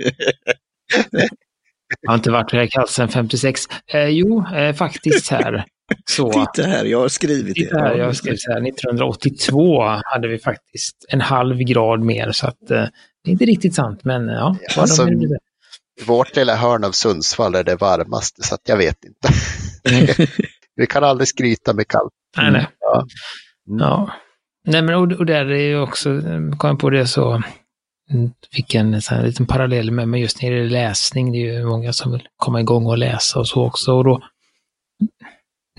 Jag 2.01 2.11
har 2.11 2.15
inte 2.15 2.31
varit 2.31 2.51
här 2.51 2.67
kallt 2.67 2.89
sedan 2.89 3.09
56. 3.09 3.61
Eh, 3.93 4.05
jo, 4.07 4.45
eh, 4.55 4.73
faktiskt 4.75 5.31
här. 5.31 5.65
Så, 6.09 6.31
Titta 6.53 6.67
här, 6.69 6.85
jag 6.85 6.99
har 6.99 7.07
skrivit 7.07 7.55
det. 7.55 7.61
titta 7.63 7.79
här, 7.79 7.95
jag 7.95 8.15
skrev 8.15 8.35
så 8.37 8.51
här, 8.51 8.67
1982 8.67 9.81
hade 10.03 10.27
vi 10.27 10.39
faktiskt 10.39 11.05
en 11.09 11.21
halv 11.21 11.57
grad 11.57 11.99
mer, 11.99 12.31
så 12.31 12.47
att 12.47 12.71
eh, 12.71 12.85
det 13.23 13.29
är 13.29 13.31
inte 13.31 13.45
riktigt 13.45 13.75
sant, 13.75 14.03
men 14.03 14.27
ja. 14.27 14.55
vad 14.75 14.81
Alltså, 14.83 15.05
de. 15.05 15.37
Vårt 16.07 16.35
lilla 16.35 16.55
hörn 16.55 16.83
av 16.83 16.91
Sundsvall 16.91 17.55
är 17.55 17.63
det 17.63 17.75
varmaste 17.75 18.43
så 18.43 18.55
att 18.55 18.61
jag 18.69 18.77
vet 18.77 18.97
inte. 19.05 19.29
vi 20.75 20.87
kan 20.87 21.03
aldrig 21.03 21.27
skryta 21.27 21.73
med 21.73 21.87
kallt. 21.87 22.13
Nej, 22.37 22.51
nej. 22.51 22.67
Ja. 22.79 23.05
Ja. 23.65 24.11
Nej, 24.67 24.81
men 24.81 24.95
och, 24.95 25.11
och 25.11 25.25
där 25.25 25.45
är 25.45 25.67
ju 25.67 25.79
också, 25.79 26.21
kom 26.57 26.77
på 26.77 26.89
det 26.89 27.07
så, 27.07 27.41
mm, 28.11 28.31
fick 28.53 28.75
en 28.75 29.01
sån 29.01 29.21
liten 29.21 29.45
parallell 29.45 29.91
med 29.91 30.07
mig 30.07 30.21
just 30.21 30.41
när 30.41 30.51
det 30.51 30.57
gäller 30.57 30.69
läsning. 30.69 31.31
Det 31.31 31.37
är 31.37 31.53
ju 31.53 31.65
många 31.65 31.93
som 31.93 32.11
vill 32.11 32.27
komma 32.37 32.59
igång 32.59 32.85
och 32.85 32.97
läsa 32.97 33.39
och 33.39 33.47
så 33.47 33.65
också. 33.65 33.93
Och 33.93 34.03
då 34.03 34.21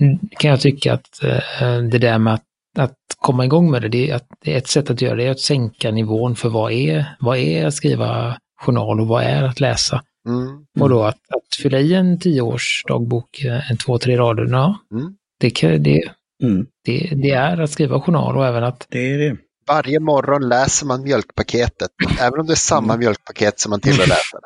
mm, 0.01 0.19
kan 0.39 0.51
jag 0.51 0.61
tycka 0.61 0.93
att 0.93 1.23
eh, 1.23 1.77
det 1.91 1.97
där 1.97 2.17
med 2.17 2.33
att, 2.33 2.43
att 2.77 2.97
komma 3.17 3.45
igång 3.45 3.71
med 3.71 3.81
det, 3.81 3.89
det 3.89 4.09
är, 4.09 4.15
att, 4.15 4.27
det 4.43 4.53
är 4.53 4.57
ett 4.57 4.67
sätt 4.67 4.89
att 4.89 5.01
göra 5.01 5.15
det, 5.15 5.27
är 5.27 5.31
att 5.31 5.39
sänka 5.39 5.91
nivån 5.91 6.35
för 6.35 6.49
vad 6.49 6.71
är, 6.71 7.15
vad 7.19 7.37
är 7.37 7.65
att 7.65 7.73
skriva 7.73 8.37
journal 8.61 8.99
och 8.99 9.07
vad 9.07 9.23
är 9.23 9.43
att 9.43 9.59
läsa. 9.59 10.03
Mm. 10.27 10.65
Och 10.79 10.89
då 10.89 11.03
att, 11.03 11.15
att 11.15 11.55
fylla 11.63 11.79
i 11.79 11.93
en 11.93 12.19
tioårsdagbok, 12.19 13.43
eh, 13.43 13.71
en 13.71 13.77
två, 13.77 13.97
tre 13.97 14.17
rader, 14.17 14.47
ja, 14.51 14.79
Mm. 14.93 15.13
det, 15.39 15.49
kan, 15.49 15.83
det, 15.83 16.01
Mm, 16.43 16.65
det, 16.85 17.09
det 17.21 17.31
är 17.31 17.61
att 17.61 17.69
skriva 17.71 18.01
journal 18.01 18.37
och 18.37 18.45
även 18.45 18.63
att 18.63 18.85
det 18.89 18.99
är 19.13 19.17
det. 19.17 19.37
Varje 19.67 19.99
morgon 19.99 20.49
läser 20.49 20.85
man 20.85 21.03
mjölkpaketet, 21.03 21.89
även 22.19 22.39
om 22.39 22.47
det 22.47 22.53
är 22.53 22.55
samma 22.55 22.97
mjölkpaket 22.97 23.59
som 23.59 23.69
man 23.69 23.79
tillhör 23.79 24.07
läsare. 24.07 24.41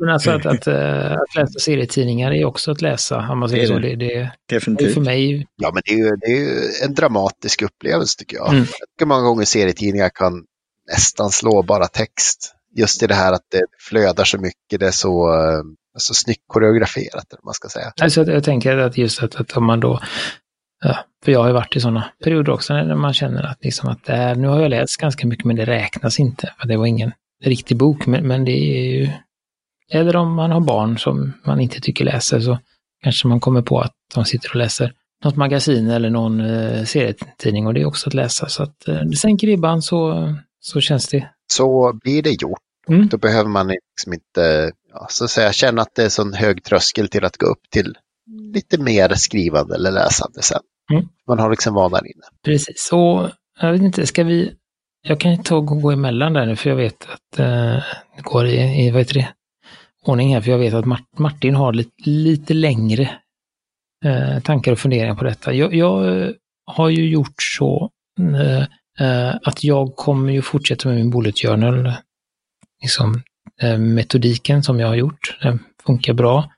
Men 0.00 0.08
alltså 0.08 0.30
att, 0.30 0.46
att, 0.46 0.66
eh, 0.66 1.12
att 1.12 1.34
läsa 1.36 1.58
serietidningar 1.60 2.32
är 2.32 2.44
också 2.44 2.70
att 2.70 2.82
läsa, 2.82 3.28
om 3.30 3.38
man 3.38 3.48
säger 3.48 3.62
Det 3.68 3.72
är 3.72 3.74
så. 3.74 3.78
det. 3.78 3.88
Det, 3.88 3.96
det, 3.96 4.14
det 4.14 4.54
är 4.54 4.58
Definitivt. 4.58 4.94
för 4.94 5.00
mig, 5.00 5.46
Ja, 5.56 5.70
men 5.74 5.82
det 5.86 5.92
är 5.92 5.96
ju, 5.96 6.16
det 6.16 6.26
är 6.26 6.36
ju 6.40 6.60
en 6.84 6.94
dramatisk 6.94 7.62
upplevelse 7.62 8.18
tycker 8.18 8.36
jag. 8.36 8.48
Mm. 8.48 8.58
Jag 8.58 8.88
tycker 8.90 9.06
många 9.06 9.22
gånger 9.22 9.44
serietidningar 9.44 10.08
kan 10.14 10.44
nästan 10.92 11.30
slå 11.30 11.62
bara 11.62 11.86
text 11.86 12.54
just 12.78 13.02
i 13.02 13.06
det 13.06 13.14
här 13.14 13.32
att 13.32 13.46
det 13.50 13.62
flödar 13.78 14.24
så 14.24 14.38
mycket, 14.38 14.80
det 14.80 14.86
är 14.86 14.90
så, 14.90 15.34
eh, 15.34 15.62
så 15.96 16.14
snyggt 16.14 16.44
koreograferat, 16.46 17.34
man 17.44 17.54
ska 17.54 17.68
säga. 17.68 17.92
Alltså 18.00 18.24
jag 18.24 18.44
tänker 18.44 18.76
att 18.76 18.98
just 18.98 19.22
att, 19.22 19.36
att 19.36 19.56
om 19.56 19.64
man 19.64 19.80
då, 19.80 20.00
ja, 20.84 20.98
för 21.24 21.32
jag 21.32 21.40
har 21.40 21.46
ju 21.46 21.52
varit 21.52 21.76
i 21.76 21.80
sådana 21.80 22.04
perioder 22.24 22.52
också 22.52 22.74
när 22.74 22.94
man 22.94 23.14
känner 23.14 23.42
att, 23.42 23.64
liksom 23.64 23.88
att 23.88 24.04
det 24.04 24.12
här, 24.12 24.34
nu 24.34 24.48
har 24.48 24.60
jag 24.60 24.70
läst 24.70 24.96
ganska 24.96 25.26
mycket 25.26 25.44
men 25.44 25.56
det 25.56 25.64
räknas 25.64 26.20
inte, 26.20 26.52
för 26.60 26.68
det 26.68 26.76
var 26.76 26.86
ingen 26.86 27.12
riktig 27.44 27.76
bok, 27.76 28.06
men, 28.06 28.26
men 28.26 28.44
det 28.44 28.52
är 28.52 28.82
ju, 28.82 29.10
eller 29.92 30.16
om 30.16 30.34
man 30.34 30.50
har 30.50 30.60
barn 30.60 30.98
som 30.98 31.32
man 31.44 31.60
inte 31.60 31.80
tycker 31.80 32.04
läser 32.04 32.40
så 32.40 32.58
kanske 33.02 33.28
man 33.28 33.40
kommer 33.40 33.62
på 33.62 33.80
att 33.80 33.92
de 34.14 34.24
sitter 34.24 34.50
och 34.50 34.56
läser 34.56 34.92
något 35.24 35.36
magasin 35.36 35.90
eller 35.90 36.10
någon 36.10 36.40
eh, 36.40 36.84
serietidning 36.84 37.66
och 37.66 37.74
det 37.74 37.80
är 37.80 37.86
också 37.86 38.08
att 38.08 38.14
läsa. 38.14 38.48
Så 38.48 38.62
att 38.62 38.88
eh, 38.88 39.10
sänker 39.10 39.46
ribban 39.46 39.82
så, 39.82 40.34
så 40.60 40.80
känns 40.80 41.08
det. 41.08 41.28
Så 41.52 41.98
blir 42.02 42.22
det 42.22 42.42
gjort. 42.42 42.60
Mm. 42.88 43.08
Då 43.08 43.18
behöver 43.18 43.50
man 43.50 43.68
liksom 43.68 44.12
inte 44.12 44.72
ja, 44.92 45.06
så 45.10 45.24
att 45.24 45.30
säga, 45.30 45.52
känna 45.52 45.82
att 45.82 45.94
det 45.94 46.02
är 46.02 46.08
sån 46.08 46.32
hög 46.32 46.64
tröskel 46.64 47.08
till 47.08 47.24
att 47.24 47.36
gå 47.36 47.46
upp 47.46 47.70
till 47.70 47.94
lite 48.54 48.80
mer 48.80 49.14
skrivande 49.14 49.74
eller 49.74 49.90
läsande 49.90 50.42
sen. 50.42 50.60
Mm. 50.92 51.08
Man 51.26 51.38
har 51.38 51.50
liksom 51.50 51.74
vanan 51.74 52.06
inne. 52.06 52.24
Precis, 52.44 52.74
så 52.76 53.30
jag 53.60 53.72
vet 53.72 53.82
inte, 53.82 54.06
ska 54.06 54.24
vi... 54.24 54.54
Jag 55.02 55.20
kan 55.20 55.30
ju 55.30 55.36
ta 55.36 55.56
och 55.56 55.66
gå 55.66 55.90
emellan 55.90 56.32
där 56.32 56.46
nu 56.46 56.56
för 56.56 56.70
jag 56.70 56.76
vet 56.76 57.08
att 57.08 57.38
eh, 57.38 57.82
det 58.16 58.22
går 58.22 58.46
i, 58.46 58.86
i 58.86 58.90
vad 58.90 59.00
heter 59.00 59.14
det, 59.14 59.28
ordning 60.04 60.34
här 60.34 60.40
för 60.40 60.50
jag 60.50 60.58
vet 60.58 60.74
att 60.74 60.84
Mart, 60.84 61.18
Martin 61.18 61.54
har 61.54 61.72
lite, 61.72 62.10
lite 62.10 62.54
längre 62.54 63.10
eh, 64.04 64.40
tankar 64.42 64.72
och 64.72 64.78
funderingar 64.78 65.14
på 65.14 65.24
detta. 65.24 65.52
Jag, 65.52 65.74
jag 65.74 66.22
eh, 66.22 66.30
har 66.66 66.88
ju 66.88 67.10
gjort 67.10 67.42
så 67.42 67.90
eh, 68.20 68.62
eh, 69.06 69.36
att 69.42 69.64
jag 69.64 69.96
kommer 69.96 70.32
ju 70.32 70.42
fortsätta 70.42 70.88
med 70.88 70.96
min 70.96 71.10
bullet 71.10 71.38
journal. 71.38 71.92
Liksom, 72.82 73.22
eh, 73.62 73.78
metodiken 73.78 74.62
som 74.62 74.80
jag 74.80 74.88
har 74.88 74.94
gjort, 74.94 75.38
den 75.42 75.58
funkar 75.86 76.12
bra. 76.12 76.52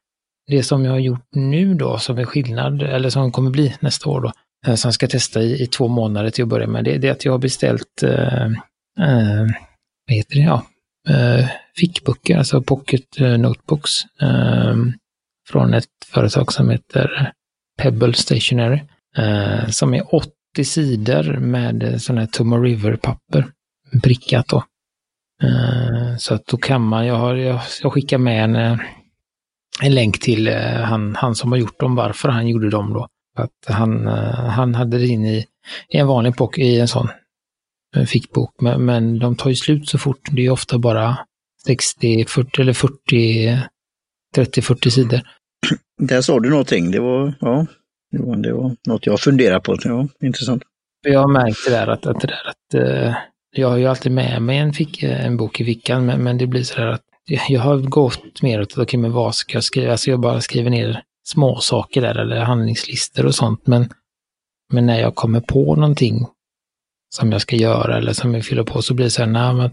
Det 0.46 0.62
som 0.62 0.84
jag 0.84 0.92
har 0.92 0.98
gjort 0.98 1.28
nu 1.32 1.74
då 1.74 1.98
som 1.98 2.18
är 2.18 2.24
skillnad, 2.24 2.82
eller 2.82 3.10
som 3.10 3.32
kommer 3.32 3.50
bli 3.50 3.76
nästa 3.80 4.10
år 4.10 4.20
då, 4.20 4.32
eh, 4.66 4.74
som 4.74 4.88
jag 4.88 4.94
ska 4.94 5.06
testa 5.08 5.42
i, 5.42 5.62
i 5.62 5.66
två 5.66 5.88
månader 5.88 6.30
till 6.30 6.42
att 6.44 6.48
börja 6.48 6.66
med, 6.66 6.84
det, 6.84 6.98
det 6.98 7.08
är 7.08 7.12
att 7.12 7.24
jag 7.24 7.32
har 7.32 7.38
beställt, 7.38 8.02
eh, 8.02 8.44
eh, 9.00 9.46
vad 10.06 10.16
heter 10.16 10.34
det, 10.36 10.42
ja, 10.42 10.66
eh, 11.08 11.48
fickböcker, 11.76 12.38
alltså 12.38 12.62
pocket 12.62 13.18
notebooks, 13.38 13.90
eh, 14.22 14.76
från 15.48 15.74
ett 15.74 15.86
företag 16.06 16.52
som 16.52 16.70
heter 16.70 17.32
Pebble 17.82 18.14
Stationery, 18.14 18.80
eh, 19.16 19.68
som 19.68 19.94
är 19.94 20.14
80 20.14 20.30
sidor 20.64 21.36
med 21.38 22.02
sådana 22.02 22.20
här 22.20 22.28
Tomo 22.28 22.56
River-papper, 22.56 23.46
prickat 24.02 24.48
då. 24.48 24.64
Eh, 25.42 26.16
så 26.16 26.34
att 26.34 26.46
då 26.46 26.56
kan 26.56 26.82
man, 26.82 27.06
jag, 27.06 27.14
har, 27.14 27.34
jag, 27.34 27.60
jag 27.82 27.92
skickar 27.92 28.18
med 28.18 28.44
en, 28.44 28.56
eh, 28.56 28.78
en 29.82 29.94
länk 29.94 30.20
till 30.20 30.48
eh, 30.48 30.80
han, 30.82 31.16
han 31.16 31.34
som 31.34 31.52
har 31.52 31.58
gjort 31.58 31.80
dem, 31.80 31.94
varför 31.94 32.28
han 32.28 32.48
gjorde 32.48 32.70
dem 32.70 32.92
då. 32.92 33.08
Att 33.36 33.74
han, 33.74 34.06
han 34.06 34.74
hade 34.74 34.98
det 34.98 35.06
in 35.06 35.24
i, 35.24 35.46
i 35.88 35.96
en 35.96 36.06
vanlig 36.06 36.34
bok, 36.34 36.58
i 36.58 36.80
en 36.80 36.88
sån 36.88 37.08
fickbok, 38.06 38.54
men, 38.60 38.84
men 38.84 39.18
de 39.18 39.36
tar 39.36 39.50
ju 39.50 39.56
slut 39.56 39.88
så 39.88 39.98
fort. 39.98 40.28
Det 40.30 40.46
är 40.46 40.50
ofta 40.50 40.78
bara 40.78 41.18
60, 41.66 42.24
40 42.28 42.60
eller 42.62 42.72
40, 42.72 43.58
30-40 44.36 44.88
sidor. 44.88 45.20
Där 45.98 46.20
sa 46.20 46.40
du 46.40 46.50
någonting. 46.50 46.90
Det 46.90 47.00
var, 47.00 47.34
ja, 47.40 47.66
det 48.12 48.18
var, 48.18 48.36
det 48.36 48.52
var 48.52 48.76
något 48.88 49.06
jag 49.06 49.20
funderar 49.20 49.60
på. 49.60 49.76
Ja, 49.84 50.08
intressant. 50.22 50.62
För 51.04 51.12
Jag 51.12 51.20
har 51.20 51.28
märkt 51.28 51.58
det 51.66 51.70
där 51.70 51.86
att, 51.86 52.06
att, 52.06 52.20
det 52.20 52.26
där 52.26 52.48
att 52.48 52.74
jag 53.52 53.68
har 53.68 53.76
ju 53.76 53.86
alltid 53.86 54.12
med 54.12 54.42
mig 54.42 54.58
en, 54.58 54.72
fick, 54.72 55.02
en 55.02 55.36
bok 55.36 55.60
i 55.60 55.64
fickan, 55.64 56.06
men, 56.06 56.22
men 56.22 56.38
det 56.38 56.46
blir 56.46 56.62
så 56.62 56.74
där 56.74 56.86
att 56.86 57.02
jag 57.24 57.42
jag 57.48 57.60
har 57.60 57.78
gått 57.78 58.42
mer 58.42 58.60
åt, 58.60 58.72
okej 58.72 58.82
okay, 58.82 59.00
men 59.00 59.12
vad 59.12 59.34
ska 59.34 59.56
jag 59.56 59.64
skriva? 59.64 59.92
Alltså 59.92 60.10
jag 60.10 60.20
bara 60.20 60.40
skriver 60.40 60.70
ner 60.70 61.02
små 61.24 61.60
saker 61.60 62.00
där 62.00 62.18
eller 62.18 62.40
handlingslistor 62.40 63.26
och 63.26 63.34
sånt, 63.34 63.66
men, 63.66 63.90
men 64.72 64.86
när 64.86 65.00
jag 65.00 65.14
kommer 65.14 65.40
på 65.40 65.76
någonting 65.76 66.26
som 67.14 67.32
jag 67.32 67.40
ska 67.40 67.56
göra 67.56 67.98
eller 67.98 68.12
som 68.12 68.34
jag 68.34 68.44
fyller 68.44 68.62
på 68.62 68.82
så 68.82 68.94
blir 68.94 69.06
det 69.06 69.10
så 69.10 69.22
här, 69.22 69.30
nej, 69.30 69.54
men 69.54 69.70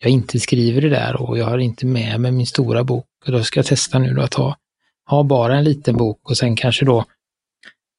jag 0.00 0.10
inte 0.10 0.40
skriver 0.40 0.80
det 0.80 0.88
där 0.88 1.22
och 1.22 1.38
jag 1.38 1.46
har 1.46 1.58
inte 1.58 1.86
med 1.86 2.20
mig 2.20 2.32
min 2.32 2.46
stora 2.46 2.84
bok. 2.84 3.06
Och 3.26 3.32
då 3.32 3.42
ska 3.42 3.58
jag 3.58 3.66
testa 3.66 3.98
nu 3.98 4.14
då 4.14 4.22
att 4.22 4.34
ha, 4.34 4.56
ha 5.06 5.22
bara 5.22 5.56
en 5.56 5.64
liten 5.64 5.96
bok 5.96 6.30
och 6.30 6.36
sen 6.36 6.56
kanske 6.56 6.84
då 6.84 7.04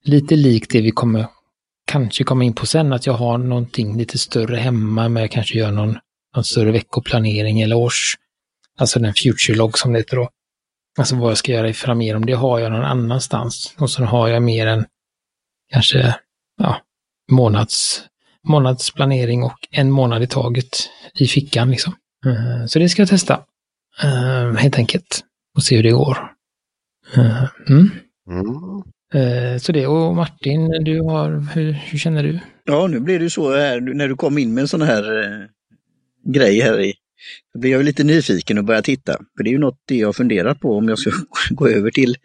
lite 0.03 0.36
likt 0.36 0.72
det 0.72 0.82
vi 0.82 0.91
kommer 0.91 1.27
kanske 1.89 2.24
komma 2.24 2.43
in 2.43 2.53
på 2.53 2.65
sen, 2.65 2.93
att 2.93 3.05
jag 3.05 3.13
har 3.13 3.38
någonting 3.38 3.98
lite 3.98 4.17
större 4.17 4.58
hemma, 4.58 5.10
men 5.10 5.22
jag 5.22 5.31
kanske 5.31 5.58
gör 5.60 5.72
någon, 5.72 5.98
någon 6.36 6.43
större 6.43 6.72
veckoplanering 6.72 7.62
eller 7.62 7.75
års, 7.75 8.15
alltså 8.79 9.00
den 9.00 9.13
future 9.13 9.58
log 9.58 9.77
som 9.77 9.93
det 9.93 10.00
heter 10.00 10.17
då. 10.17 10.29
Alltså 10.98 11.15
vad 11.15 11.29
jag 11.29 11.38
ska 11.38 11.51
göra 11.51 11.69
i 11.69 11.74
framgenom, 11.74 12.25
det 12.25 12.34
har 12.34 12.60
jag 12.60 12.72
någon 12.72 12.86
annanstans. 12.86 13.75
Och 13.77 13.89
så 13.89 14.03
har 14.03 14.27
jag 14.27 14.43
mer 14.43 14.67
än 14.67 14.86
kanske, 15.72 16.15
ja, 16.58 16.81
månads, 17.31 18.03
månadsplanering 18.48 19.43
och 19.43 19.58
en 19.72 19.91
månad 19.91 20.24
i 20.24 20.27
taget 20.27 20.89
i 21.19 21.27
fickan 21.27 21.72
liksom. 21.72 21.93
Eh, 22.25 22.65
Så 22.65 22.79
det 22.79 22.89
ska 22.89 23.01
jag 23.01 23.10
testa, 23.10 23.41
eh, 24.03 24.53
helt 24.55 24.77
enkelt, 24.77 25.24
och 25.55 25.63
se 25.63 25.75
hur 25.75 25.84
det 25.84 25.91
går. 25.91 26.17
Eh, 27.15 27.43
Mm. 27.69 27.89
Mm. 28.29 28.84
Eh, 29.13 29.58
så 29.58 29.72
det, 29.72 29.88
och 29.88 30.16
Martin, 30.16 30.84
du 30.84 31.01
har, 31.01 31.54
hur, 31.56 31.72
hur 31.72 31.98
känner 31.98 32.24
du? 32.24 32.39
Ja, 32.63 32.88
nu 32.88 33.00
blev 33.00 33.20
det 33.20 33.24
ju 33.24 33.30
så 33.30 33.56
här 33.56 33.82
när 33.82 34.08
du 34.08 34.16
kom 34.16 34.38
in 34.38 34.54
med 34.54 34.62
en 34.62 34.68
sån 34.68 34.82
här 34.82 35.24
eh, 35.24 35.46
grej 36.34 36.60
här 36.62 36.82
i. 36.82 36.94
Då 37.54 37.60
blev 37.60 37.72
jag 37.72 37.86
lite 37.86 38.04
nyfiken 38.04 38.58
och 38.58 38.63
började 38.63 38.86
titta. 38.86 39.18
För 39.38 39.44
det 39.44 39.50
är 39.50 39.51
ju 39.51 39.58
något 39.58 39.78
det 39.86 39.96
jag 39.96 40.16
funderar 40.16 40.44
funderat 40.44 40.60
på 40.60 40.78
om 40.78 40.89
jag 40.89 41.00
ska 41.00 41.12
gå 41.50 41.68
över 41.68 41.92
till 41.92 42.16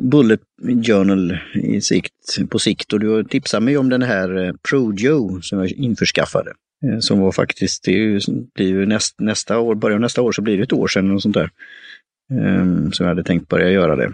Bullet 0.00 0.40
Journal 0.86 1.38
i 1.54 1.80
sikt, 1.80 2.50
på 2.50 2.58
sikt. 2.58 2.92
Och 2.92 3.00
du 3.00 3.24
tipsade 3.24 3.64
mig 3.64 3.76
om 3.76 3.88
den 3.88 4.02
här 4.02 4.44
eh, 4.44 4.52
Projo 4.70 5.42
som 5.42 5.58
jag 5.58 5.70
införskaffade. 5.70 6.52
Eh, 6.84 6.98
Som 6.98 7.20
var 7.20 7.32
faktiskt, 7.32 7.84
det 7.84 7.90
är 7.90 7.98
ju, 7.98 8.20
blir 8.54 8.68
ju 8.68 8.86
näst, 8.86 9.20
nästa 9.20 9.58
år, 9.58 9.74
början 9.74 9.96
av 9.96 10.00
nästa 10.00 10.22
år 10.22 10.32
så 10.32 10.42
blir 10.42 10.56
det 10.56 10.62
ett 10.62 10.72
år 10.72 10.88
sedan 10.88 11.10
och 11.10 11.22
sånt 11.22 11.34
där. 11.34 11.50
Ehm, 12.30 12.84
um, 12.84 12.92
så 12.92 13.02
jag 13.02 13.08
hade 13.08 13.24
tänkt 13.24 13.48
börja 13.48 13.70
göra 13.70 13.96
det. 13.96 14.12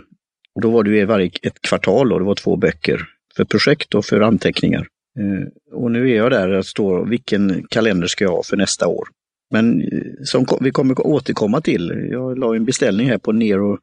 Och 0.55 0.61
då 0.61 0.71
var 0.71 0.83
det 0.85 0.91
ju 0.91 1.05
varje 1.05 1.31
ett 1.43 1.61
kvartal 1.63 2.13
och 2.13 2.19
det 2.19 2.25
var 2.25 2.35
två 2.35 2.57
böcker 2.57 3.01
för 3.37 3.45
projekt 3.45 3.95
och 3.95 4.05
för 4.05 4.21
anteckningar. 4.21 4.87
Eh, 5.19 5.49
och 5.79 5.91
nu 5.91 6.11
är 6.11 6.17
jag 6.17 6.31
där 6.31 6.49
och 6.49 6.67
står 6.67 7.07
vilken 7.07 7.67
kalender 7.71 8.07
ska 8.07 8.25
jag 8.25 8.31
ha 8.33 8.43
för 8.43 8.57
nästa 8.57 8.87
år. 8.89 9.09
Men 9.51 9.81
eh, 9.81 10.03
som 10.25 10.47
vi 10.61 10.71
kommer 10.71 11.07
återkomma 11.07 11.61
till, 11.61 12.09
jag 12.11 12.39
la 12.39 12.57
en 12.57 12.65
beställning 12.65 13.09
här 13.09 13.19
på 13.19 13.33
Nero, 13.33 13.79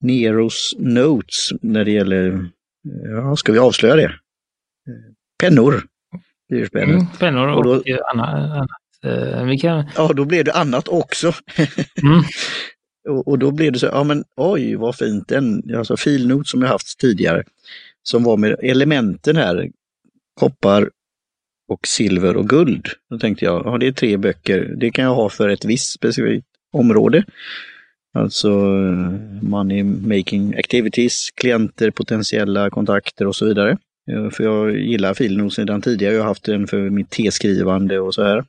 Neros 0.00 0.74
Notes 0.78 1.48
när 1.62 1.84
det 1.84 1.90
gäller, 1.90 2.28
eh, 2.28 3.10
ja, 3.10 3.36
ska 3.36 3.52
vi 3.52 3.58
avslöja 3.58 3.96
det? 3.96 4.12
Pennor. 5.40 5.82
Mm, 6.94 7.06
pennor 7.20 7.48
och, 7.48 7.56
Och 7.58 7.64
då- 7.64 7.82
anna- 8.14 8.26
annat. 8.26 8.68
Vi 9.50 9.58
kan, 9.58 9.84
Ja, 9.96 10.12
då 10.16 10.24
blev 10.24 10.44
det 10.44 10.52
annat 10.52 10.88
också. 10.88 11.26
mm, 12.02 12.22
och, 13.08 13.28
och 13.28 13.38
då 13.38 13.50
blev 13.50 13.72
det 13.72 13.78
så, 13.78 13.86
ja 13.86 14.04
men 14.04 14.24
oj 14.36 14.74
vad 14.74 14.96
fint, 14.96 15.32
en 15.32 15.76
alltså 15.76 15.96
filnot 15.96 16.48
som 16.48 16.62
jag 16.62 16.68
haft 16.68 16.98
tidigare, 16.98 17.44
som 18.02 18.24
var 18.24 18.36
med 18.36 18.56
elementen 18.62 19.36
här, 19.36 19.70
koppar 20.40 20.90
och 21.68 21.86
silver 21.86 22.36
och 22.36 22.48
guld. 22.48 22.86
Då 23.10 23.18
tänkte 23.18 23.44
jag, 23.44 23.66
ja 23.66 23.78
det 23.78 23.86
är 23.86 23.92
tre 23.92 24.16
böcker, 24.16 24.74
det 24.76 24.90
kan 24.90 25.04
jag 25.04 25.14
ha 25.14 25.28
för 25.28 25.48
ett 25.48 25.64
visst 25.64 25.92
specifikt 25.92 26.46
område. 26.72 27.24
Alltså 28.14 28.48
money 29.42 29.82
making 29.84 30.54
activities, 30.58 31.30
klienter, 31.34 31.90
potentiella 31.90 32.70
kontakter 32.70 33.26
och 33.26 33.36
så 33.36 33.46
vidare. 33.46 33.78
Eh, 34.10 34.30
för 34.30 34.44
jag 34.44 34.76
gillar 34.76 35.14
filnot 35.14 35.54
sedan 35.54 35.82
tidigare, 35.82 36.14
jag 36.14 36.20
har 36.20 36.28
haft 36.28 36.44
den 36.44 36.66
för 36.66 36.90
mitt 36.90 37.10
teskrivande 37.10 38.00
och 38.00 38.14
så 38.14 38.22
här. 38.22 38.44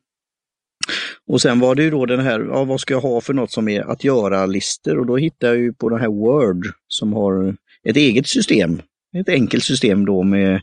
Och 1.28 1.42
sen 1.42 1.60
var 1.60 1.76
det 1.76 1.84
ju 1.84 1.90
då 1.90 2.06
den 2.06 2.20
här, 2.20 2.40
ja, 2.40 2.64
vad 2.64 2.80
ska 2.80 2.94
jag 2.94 3.02
ha 3.02 3.22
för 3.22 3.34
något 3.34 3.52
som 3.52 3.68
är 3.68 3.82
att 3.82 4.04
göra-listor? 4.04 4.98
Och 4.98 5.06
då 5.06 5.18
hittade 5.18 5.54
jag 5.54 5.62
ju 5.62 5.74
på 5.74 5.90
den 5.90 6.00
här 6.00 6.08
Word 6.08 6.68
som 6.88 7.14
har 7.14 7.56
ett 7.84 7.98
eget 7.98 8.28
system. 8.28 8.82
Ett 9.18 9.30
enkelt 9.30 9.64
system 9.64 10.06
då 10.06 10.24
med 10.24 10.54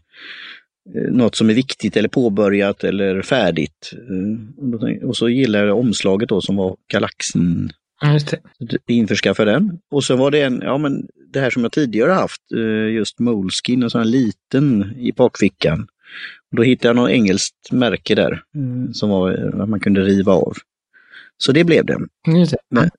eh, 0.95 1.13
något 1.13 1.37
som 1.37 1.51
är 1.51 1.55
viktigt 1.55 1.97
eller 1.97 2.09
påbörjat 2.09 2.85
eller 2.85 3.23
färdigt. 3.23 3.93
Eh, 3.93 5.09
och 5.09 5.17
så 5.17 5.29
gillar 5.29 5.67
jag 5.67 5.79
omslaget 5.79 6.29
då 6.29 6.41
som 6.41 6.57
var 6.57 6.77
Galaxen. 6.93 7.71
just 8.13 8.87
det. 8.87 8.93
Införskaffa 8.95 9.45
den. 9.45 9.79
Och 9.91 10.05
så 10.05 10.17
var 10.17 10.31
det 10.31 10.43
en, 10.43 10.61
ja 10.65 10.79
men 10.79 11.07
det 11.33 11.41
här 11.41 11.51
som 11.51 11.63
jag 11.63 11.73
tidigare 11.73 12.13
haft, 12.13 12.43
eh, 12.55 12.95
just 12.95 13.19
Moleskin, 13.19 13.83
en 13.83 13.91
sån 13.91 14.01
här 14.01 14.09
liten 14.09 14.95
i 14.99 15.13
bakfickan. 15.13 15.87
Och 16.55 16.57
då 16.57 16.63
hittade 16.63 16.89
jag 16.89 16.97
något 16.97 17.11
engelskt 17.11 17.73
märke 17.73 18.15
där 18.15 18.33
eh, 18.33 18.93
som 18.93 19.11
var 19.11 19.67
man 19.67 19.81
kunde 19.81 20.01
riva 20.01 20.33
av. 20.33 20.53
Så 21.39 21.53
det 21.53 21.65
blev 21.65 21.85
det. 21.85 21.99
Det. 22.25 22.57
Men- 22.71 22.91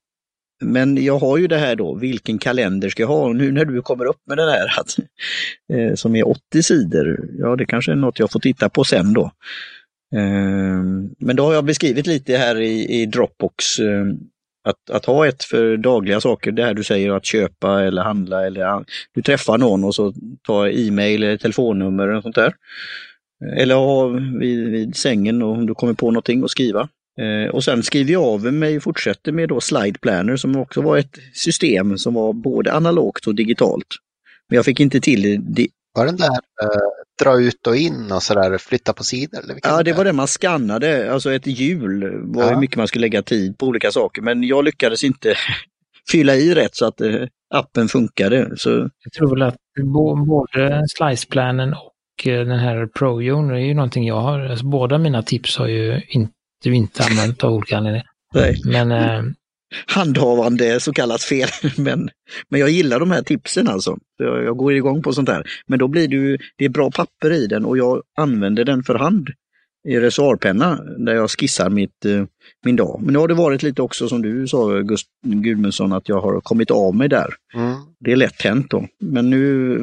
Men 0.61 1.03
jag 1.03 1.19
har 1.19 1.37
ju 1.37 1.47
det 1.47 1.57
här 1.57 1.75
då, 1.75 1.95
vilken 1.95 2.37
kalender 2.37 2.89
ska 2.89 3.03
jag 3.03 3.07
ha? 3.07 3.25
Och 3.25 3.35
nu 3.35 3.51
när 3.51 3.65
du 3.65 3.81
kommer 3.81 4.05
upp 4.05 4.21
med 4.27 4.37
den 4.37 4.49
här 4.49 4.79
att, 4.79 4.97
eh, 5.73 5.95
som 5.95 6.15
är 6.15 6.27
80 6.27 6.63
sidor, 6.63 7.29
ja 7.39 7.55
det 7.55 7.65
kanske 7.65 7.91
är 7.91 7.95
något 7.95 8.19
jag 8.19 8.31
får 8.31 8.39
titta 8.39 8.69
på 8.69 8.83
sen 8.83 9.13
då. 9.13 9.31
Ehm, 10.15 11.09
Men 11.19 11.35
då 11.35 11.43
har 11.45 11.53
jag 11.53 11.65
beskrivit 11.65 12.07
lite 12.07 12.37
här 12.37 12.61
i, 12.61 13.01
i 13.01 13.05
Dropbox 13.05 13.79
ehm, 13.79 14.17
att, 14.67 14.89
att 14.95 15.05
ha 15.05 15.27
ett 15.27 15.43
för 15.43 15.77
dagliga 15.77 16.21
saker, 16.21 16.51
det 16.51 16.63
här 16.63 16.73
du 16.73 16.83
säger 16.83 17.11
att 17.11 17.25
köpa 17.25 17.83
eller 17.83 18.01
handla 18.01 18.45
eller 18.45 18.85
du 19.15 19.21
träffar 19.21 19.57
någon 19.57 19.83
och 19.83 19.95
så 19.95 20.13
ta 20.47 20.69
e-mail 20.69 21.23
eller 21.23 21.37
telefonnummer 21.37 22.07
eller 22.07 22.21
sånt 22.21 22.35
där. 22.35 22.53
Eller 23.57 23.75
ha 23.75 24.07
vid, 24.39 24.69
vid 24.71 24.95
sängen 24.95 25.41
om 25.41 25.65
du 25.65 25.73
kommer 25.75 25.93
på 25.93 26.11
någonting 26.11 26.43
och 26.43 26.51
skriva. 26.51 26.89
Eh, 27.21 27.49
och 27.55 27.63
sen 27.63 27.83
skriver 27.83 28.11
jag 28.13 28.23
av 28.23 28.53
mig 28.53 28.77
och 28.77 28.83
fortsätter 28.83 29.31
med 29.31 29.49
då 29.49 29.61
Slide 29.61 29.99
Planner 29.99 30.35
som 30.35 30.55
också 30.55 30.81
var 30.81 30.97
ett 30.97 31.17
system 31.33 31.97
som 31.97 32.13
var 32.13 32.33
både 32.33 32.71
analogt 32.73 33.27
och 33.27 33.35
digitalt. 33.35 33.87
Men 34.49 34.55
jag 34.55 34.65
fick 34.65 34.79
inte 34.79 34.99
till 35.01 35.41
det. 35.55 35.67
Var 35.93 36.05
den 36.05 36.15
där 36.17 36.27
eh, 36.63 36.69
dra 37.23 37.39
ut 37.41 37.67
och 37.67 37.75
in 37.75 38.11
och 38.11 38.23
sådär, 38.23 38.57
flytta 38.57 38.93
på 38.93 39.03
sidor? 39.03 39.39
Eller 39.43 39.55
Ja, 39.63 39.83
det 39.83 39.93
var 39.93 40.05
det 40.05 40.13
man 40.13 40.27
skannade, 40.27 41.13
alltså 41.13 41.31
ett 41.33 41.47
hjul 41.47 42.01
var 42.23 42.43
hur 42.43 42.51
Ja. 42.51 42.59
mycket 42.59 42.77
man 42.77 42.87
skulle 42.87 43.01
lägga 43.01 43.21
tid 43.21 43.57
på 43.57 43.65
olika 43.67 43.91
saker. 43.91 44.21
Men 44.21 44.43
jag 44.43 44.63
lyckades 44.65 45.03
inte 45.03 45.35
fylla 46.11 46.35
i 46.35 46.53
rätt 46.53 46.75
så 46.75 46.85
att 46.85 47.01
eh, 47.01 47.15
appen 47.53 47.87
funkade. 47.87 48.51
Så 48.57 48.69
Jag 49.03 49.13
tror 49.17 49.29
väl 49.29 49.41
att 49.41 49.55
både 50.27 50.83
sliceplanen 50.87 51.73
och 51.73 51.91
den 52.23 52.59
här 52.59 52.87
ProZone 52.87 53.53
är 53.53 53.65
ju 53.65 53.73
någonting 53.73 54.07
jag 54.07 54.21
har, 54.21 54.39
alltså 54.39 54.65
båda 54.65 54.97
mina 54.97 55.23
tips 55.23 55.57
har 55.57 55.67
ju 55.67 56.01
inte, 56.09 56.33
inte 56.65 57.03
använt 57.03 57.43
av 57.43 57.53
olika 57.53 57.77
anledningar. 57.77 58.07
nej, 58.33 58.61
Men 58.65 58.91
eh, 58.91 59.23
handhavande 59.87 60.79
så 60.79 60.93
kallat 60.93 61.21
fel. 61.21 61.49
Men, 61.77 62.09
men 62.49 62.59
jag 62.59 62.69
gillar 62.69 62.99
de 62.99 63.11
här 63.11 63.21
tipsen 63.21 63.67
alltså. 63.67 63.91
Så 63.91 64.23
Jag, 64.23 64.43
jag 64.43 64.57
går 64.57 64.73
igång 64.73 65.01
på 65.01 65.13
sånt 65.13 65.29
här. 65.29 65.43
Men 65.67 65.79
då 65.79 65.87
blir 65.87 66.07
det 66.07 66.15
ju, 66.15 66.37
det 66.57 66.65
är 66.65 66.69
bra 66.69 66.91
papper 66.91 67.31
i 67.31 67.47
den 67.47 67.65
och 67.65 67.77
jag 67.77 68.01
använder 68.17 68.65
den 68.65 68.83
för 68.83 68.95
hand 68.95 69.29
i 69.85 69.99
reservoarpenna 69.99 70.79
där 70.97 71.15
jag 71.15 71.31
skissar 71.31 71.69
mitt, 71.69 72.05
eh, 72.05 72.23
min 72.65 72.75
dag. 72.75 72.99
Men 73.03 73.13
nu 73.13 73.19
har 73.19 73.27
det 73.27 73.33
varit 73.33 73.63
lite 73.63 73.81
också 73.81 74.07
som 74.07 74.21
du 74.21 74.47
sa 74.47 74.79
Gust 74.79 75.07
Gudmundsson 75.25 75.93
att 75.93 76.09
jag 76.09 76.21
har 76.21 76.41
kommit 76.41 76.71
av 76.71 76.95
mig 76.95 77.09
där. 77.09 77.27
Mm. 77.55 77.75
Det 77.99 78.11
är 78.11 78.15
lätt 78.15 78.41
hänt 78.41 78.69
då. 78.69 78.87
Men 78.99 79.29
nu 79.29 79.75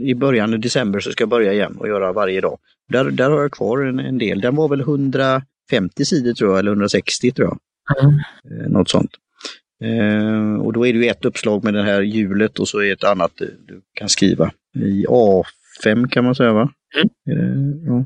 i 0.00 0.14
början 0.14 0.52
av 0.54 0.60
december 0.60 1.00
så 1.00 1.10
ska 1.10 1.22
jag 1.22 1.28
börja 1.28 1.52
igen 1.52 1.76
och 1.78 1.88
göra 1.88 2.12
varje 2.12 2.40
dag. 2.40 2.58
Där, 2.88 3.04
där 3.10 3.30
har 3.30 3.40
jag 3.40 3.52
kvar 3.52 3.78
en, 3.78 3.98
en 3.98 4.18
del. 4.18 4.40
Den 4.40 4.56
var 4.56 4.68
väl 4.68 4.80
150 4.80 6.04
sidor 6.04 6.32
tror 6.32 6.50
jag, 6.50 6.58
eller 6.58 6.70
160 6.70 7.30
tror 7.30 7.48
jag. 7.48 7.58
mm, 8.04 8.18
Eh, 8.50 8.70
något 8.70 8.88
sånt. 8.90 9.10
Eh, 9.84 10.54
och 10.54 10.72
då 10.72 10.86
är 10.86 10.92
det 10.92 10.98
ju 10.98 11.06
ett 11.06 11.24
uppslag 11.24 11.64
med 11.64 11.74
det 11.74 11.82
här 11.82 12.02
hjulet 12.02 12.58
och 12.58 12.68
så 12.68 12.82
är 12.82 12.92
ett 12.92 13.04
annat 13.04 13.40
eh, 13.40 13.46
du 13.66 13.80
kan 13.94 14.08
skriva 14.08 14.52
i 14.76 15.06
A5 15.06 16.08
kan 16.08 16.24
man 16.24 16.34
säga 16.34 16.52
va? 16.52 16.70
Eh, 17.30 17.86
ja. 17.86 18.04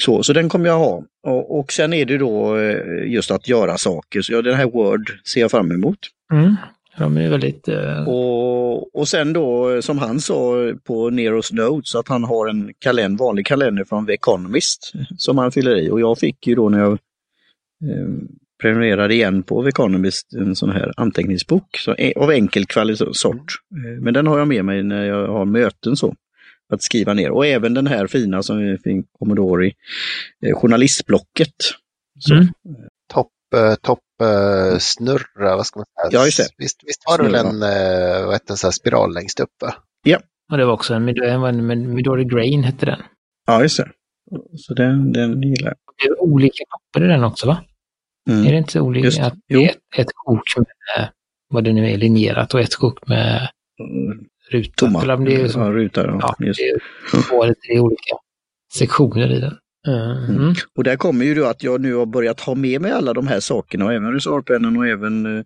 Så, 0.00 0.22
så 0.22 0.32
den 0.32 0.48
kommer 0.48 0.66
jag 0.66 0.78
ha. 0.78 1.02
Och, 1.26 1.58
och 1.58 1.72
sen 1.72 1.92
är 1.92 2.04
det 2.04 2.18
då 2.18 2.56
eh, 2.58 3.12
just 3.12 3.30
att 3.30 3.48
göra 3.48 3.78
saker. 3.78 4.22
Så 4.22 4.32
ja, 4.32 4.42
den 4.42 4.54
här 4.54 4.66
Word 4.66 5.10
ser 5.26 5.40
jag 5.40 5.50
fram 5.50 5.72
emot. 5.72 5.98
mm, 6.32 6.56
de 6.98 7.16
är 7.16 7.30
väldigt... 7.30 7.68
Eh, 7.68 8.08
Och, 8.08 8.96
och 8.96 9.08
sen 9.08 9.32
då 9.32 9.70
eh, 9.74 9.80
som 9.80 9.98
han 9.98 10.20
sa 10.20 10.72
på 10.84 11.10
Neros 11.10 11.52
Notes 11.52 11.94
att 11.94 12.08
han 12.08 12.24
har 12.24 12.48
en 12.48 12.72
kalender, 12.78 13.18
vanlig 13.24 13.46
kalender 13.46 13.84
från 13.84 14.06
The 14.06 14.12
Economist 14.12 14.92
som 15.18 15.38
han 15.38 15.52
fyller 15.52 15.76
i. 15.76 15.90
Och 15.90 16.00
jag 16.00 16.18
fick 16.18 16.46
ju 16.46 16.54
då 16.54 16.68
när 16.68 16.78
jag 16.78 16.92
eh, 16.92 18.08
prenumererade 18.62 19.14
igen 19.14 19.42
på 19.42 19.62
The 19.62 19.68
Economist 19.68 20.32
en 20.34 20.56
sån 20.56 20.70
här 20.70 20.92
anteckningsbok 20.96 21.76
så, 21.78 21.94
av 22.16 22.30
enkel 22.30 22.66
kvalitet 22.66 23.04
sort. 23.12 23.52
Eh, 23.86 24.02
Men 24.02 24.14
den 24.14 24.26
har 24.26 24.38
jag 24.38 24.48
med 24.48 24.64
mig 24.64 24.82
när 24.82 25.04
jag 25.04 25.28
har 25.28 25.44
möten 25.44 25.96
så. 25.96 26.14
Att 26.72 26.82
skriva 26.82 27.14
ner. 27.14 27.30
Och 27.30 27.46
även 27.46 27.74
den 27.74 27.86
här 27.86 28.06
fina 28.06 28.42
som 28.42 28.78
finns 28.84 29.06
Commodore, 29.18 29.66
eh, 30.46 30.54
journalistblocket. 30.54 31.54
Så. 32.18 32.34
Mm. 32.34 32.48
Topp 33.12 33.32
eh, 33.56 33.74
top, 33.74 34.00
eh, 34.22 34.78
snurra, 34.78 35.56
vad 35.56 35.66
ska 35.66 35.78
man 35.78 35.86
säga? 35.86 36.20
Ja, 36.20 36.24
just 36.24 36.38
det. 36.38 36.48
Visst, 36.58 36.80
visst 36.84 37.02
var 37.06 37.18
det 37.18 37.24
väl 37.24 37.34
en, 37.34 37.62
eh, 37.62 38.24
vad 38.24 38.34
heter 38.34 38.46
det, 38.46 38.56
så 38.56 38.66
här 38.66 38.72
spiral 38.72 39.14
längst 39.14 39.40
upp? 39.40 39.50
Va? 39.60 39.74
och 40.52 40.58
det 40.58 40.64
var 40.64 40.72
också 40.72 40.94
en, 40.94 41.08
en, 41.08 41.70
en 41.70 41.94
Midori 41.94 42.24
Grain 42.24 42.64
hette 42.64 42.86
den. 42.86 43.02
Ja, 43.46 43.62
just 43.62 43.76
det. 43.76 43.90
Så 44.56 44.74
den, 44.74 45.12
den 45.12 45.42
gillar 45.42 45.68
jag. 45.68 45.76
Det 46.02 46.06
är 46.06 46.22
olika 46.22 46.64
papper 46.70 47.04
i 47.04 47.08
den 47.08 47.24
också 47.24 47.46
va? 47.46 47.64
Mm. 48.30 48.46
Är 48.46 48.52
det 48.52 48.58
inte 48.58 48.80
olika? 48.80 49.04
Just 49.04 49.18
det. 49.18 49.26
Att 49.26 49.34
Jo. 49.48 49.60
det 49.60 49.66
är 49.66 49.70
ett, 49.70 49.78
ett 49.96 50.12
sjok 50.26 50.56
med 50.56 51.08
vad 51.48 51.64
det 51.64 51.72
nu 51.72 51.90
är 51.90 51.96
linjerat 51.96 52.54
och 52.54 52.60
ett 52.60 52.74
sjok 52.74 53.08
med 53.08 53.48
Mm. 54.52 54.62
rutat. 54.62 54.76
Tomma. 54.76 55.02
Eller 55.02 55.16
det 55.16 55.34
är, 55.34 55.48
som, 55.48 55.62
ja, 55.62 55.70
rutor. 55.70 56.04
Ja, 56.06 56.34
ja, 56.38 56.46
just. 56.46 56.60
det 56.60 57.16
är 57.18 57.22
två 57.28 57.42
eller 57.44 57.54
tre 57.54 57.78
olika 57.80 58.14
sektioner 58.74 59.32
i 59.32 59.40
den. 59.40 59.52
Eh, 59.52 60.24
Mm. 60.28 60.36
Mm. 60.42 60.54
Och 60.76 60.84
där 60.84 60.96
kommer 60.96 61.24
ju 61.24 61.34
då 61.34 61.44
att 61.46 61.62
jag 61.62 61.80
nu 61.80 61.94
har 61.94 62.06
börjat 62.06 62.40
ha 62.40 62.54
med 62.54 62.80
mig 62.80 62.90
alla 62.92 63.12
de 63.12 63.26
här 63.26 63.40
sakerna, 63.40 63.84
och 63.84 63.92
även 63.92 64.12
reservpennan 64.12 64.76
och 64.76 64.86
även 64.86 65.38
eh, 65.38 65.44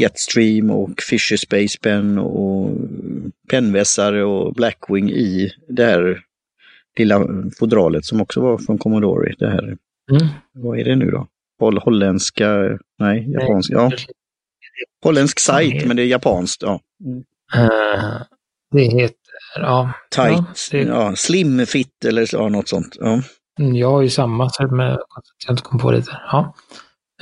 Getstream 0.00 0.70
och 0.70 1.00
Fisher 1.10 1.36
Space 1.36 1.78
Pen 1.82 2.18
och 2.18 2.70
pennvässare 3.50 4.24
och 4.24 4.54
Blackwing 4.54 5.10
i 5.10 5.50
det 5.68 5.84
här 5.84 6.20
lilla 6.98 7.26
fodralet 7.58 8.04
som 8.04 8.20
också 8.20 8.40
var 8.40 8.58
från 8.58 8.78
Commodore. 8.78 9.34
Det 9.38 9.48
här, 9.50 9.76
Mm. 10.10 10.26
vad 10.52 10.78
är 10.78 10.84
det 10.84 10.96
nu 10.96 11.10
då? 11.10 11.26
Holl 11.58 11.78
holländska, 11.78 12.78
nej, 12.98 13.30
japanska, 13.32 13.74
ja. 13.74 13.90
Holländsk 15.04 15.40
sajt, 15.40 15.86
men 15.86 15.96
det 15.96 16.02
är 16.02 16.06
japanskt. 16.06 16.62
Ja. 16.62 16.80
Eh, 17.56 18.22
det 18.72 18.82
heter, 18.82 19.16
ja. 19.56 19.92
Tight, 20.10 20.32
Ja, 20.72 20.78
det- 20.78 20.82
ja, 20.84 21.16
slim 21.16 21.66
fit 21.66 22.04
eller 22.04 22.26
så, 22.26 22.36
ja, 22.36 22.48
något 22.48 22.68
sånt. 22.68 22.96
Ja. 23.00 23.22
Mm, 23.60 23.74
Jag 23.76 23.90
har 23.90 24.02
ju 24.02 24.10
samma, 24.10 24.50
med, 24.70 24.92
att 24.94 25.24
jag 25.46 25.52
inte 25.52 25.62
kom 25.62 25.78
på 25.78 25.90
det. 25.92 26.00
där. 26.00 26.22
Ja. 26.32 26.54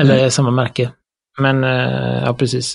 Eller 0.01 0.18
Mm. 0.18 0.31
samma 0.31 0.51
märke. 0.51 0.92
Men, 1.40 1.64
eh, 1.64 2.23
ja 2.25 2.35
precis. 2.38 2.75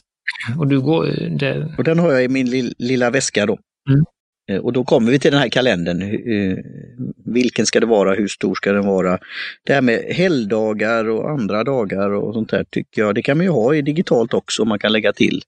Och 0.60 0.67
du 0.67 0.82
går, 0.82 1.06
det, 1.39 1.74
Och 1.78 1.84
den 1.84 2.00
har 2.00 2.12
jag 2.12 2.24
i 2.24 2.28
min 2.28 2.48
lill- 2.50 2.74
lilla 2.78 3.10
väska 3.10 3.46
då. 3.46 3.58
Mm. 3.89 4.04
Eh, 4.52 4.65
Och 4.65 4.74
då 4.74 4.84
kommer 4.84 5.12
vi 5.12 5.20
till 5.20 5.32
den 5.32 5.39
här 5.41 5.50
kalendern. 5.50 6.02
Vilken 7.26 7.65
ska 7.65 7.80
det 7.80 7.86
vara? 7.86 8.13
Hur 8.13 8.28
stor 8.28 8.56
ska 8.56 8.72
den 8.72 8.86
vara? 8.86 9.20
Det 9.65 9.74
här 9.74 9.82
med 9.82 10.00
helgdagar 10.00 11.10
och 11.10 11.30
andra 11.30 11.63
dagar 11.63 12.10
och 12.10 12.34
sånt 12.34 12.50
där 12.50 12.65
tycker 12.72 13.02
jag, 13.02 13.15
det 13.15 13.22
kan 13.22 13.38
man 13.38 13.46
ju 13.46 13.52
ha 13.52 13.76
i 13.76 13.82
digitalt 13.82 14.34
också 14.34 14.65
man 14.65 14.80
kan 14.80 14.91
lägga 14.91 15.13
till. 15.13 15.41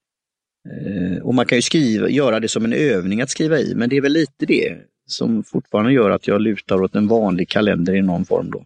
Eh, 0.69 1.23
och 1.23 1.33
man 1.33 1.45
kan 1.45 1.57
ju 1.57 1.61
skriva, 1.61 2.09
göra 2.09 2.39
det 2.39 2.47
som 2.47 2.65
en 2.65 2.73
övning 2.73 3.21
att 3.21 3.29
skriva 3.29 3.59
i, 3.59 3.75
men 3.75 3.89
det 3.89 3.97
är 3.97 4.01
väl 4.01 4.11
lite 4.11 4.45
det 4.45 4.77
som 5.07 5.43
fortfarande 5.43 5.93
gör 5.93 6.09
att 6.09 6.27
jag 6.27 6.41
lutar 6.41 6.81
åt 6.81 6.95
en 6.95 7.07
vanlig 7.07 7.49
kalender 7.49 7.95
i 7.95 8.01
någon 8.01 8.25
form 8.25 8.51
då. 8.51 8.65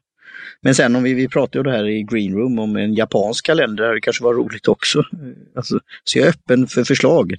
Men 0.61 0.75
sen 0.75 0.95
om 0.95 1.03
vi, 1.03 1.13
vi 1.13 1.27
pratade 1.27 1.59
ju 1.59 1.63
det 1.63 1.77
här 1.77 1.87
i 1.87 2.03
Green 2.03 2.33
Room 2.33 2.59
om 2.59 2.75
en 2.75 2.93
japansk 2.93 3.45
kalender, 3.45 3.93
det 3.93 4.01
kanske 4.01 4.23
var 4.23 4.33
roligt 4.33 4.67
också. 4.67 4.99
Eh, 4.99 5.55
alltså, 5.55 5.79
så 6.03 6.19
jag 6.19 6.27
är 6.27 6.29
öppen 6.29 6.67
för 6.67 6.83
förslag. 6.83 7.35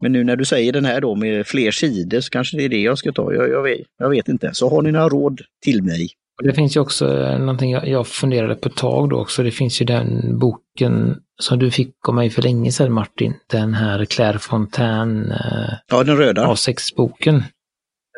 Men 0.00 0.12
nu 0.12 0.24
när 0.24 0.36
du 0.36 0.44
säger 0.44 0.72
den 0.72 0.84
här 0.84 1.00
då 1.00 1.14
med 1.14 1.46
fler 1.46 1.70
sidor 1.70 2.20
så 2.20 2.30
kanske 2.30 2.56
det 2.56 2.64
är 2.64 2.68
det 2.68 2.80
jag 2.80 2.98
ska 2.98 3.12
ta. 3.12 3.34
Jag, 3.34 3.48
jag, 3.48 3.62
vet, 3.62 3.80
jag 3.98 4.10
vet 4.10 4.28
inte. 4.28 4.50
Så 4.52 4.68
har 4.68 4.82
ni 4.82 4.92
några 4.92 5.08
råd 5.08 5.40
till 5.62 5.82
mig? 5.82 6.08
Och 6.38 6.42
det 6.46 6.52
finns 6.54 6.76
ju 6.76 6.80
också 6.80 7.18
eh, 7.22 7.38
någonting 7.38 7.70
jag, 7.70 8.06
funderade 8.06 8.54
på 8.54 8.68
ett 8.68 8.76
tag 8.76 9.10
då 9.10 9.20
också. 9.20 9.42
Det 9.42 9.50
finns 9.50 9.80
ju 9.82 9.84
den 9.86 10.38
boken 10.38 11.20
som 11.42 11.58
du 11.58 11.70
fick 11.70 12.08
av 12.08 12.14
mig 12.14 12.30
för 12.30 12.42
länge 12.42 12.72
sedan 12.72 12.92
Martin. 12.92 13.34
Den 13.46 13.74
här 13.74 14.04
Claire 14.04 14.38
Fontaine 14.38 15.30
eh, 15.32 15.74
Ja, 15.88 16.04
den 16.04 16.16
röda. 16.16 16.46
A6-boken. 16.46 17.42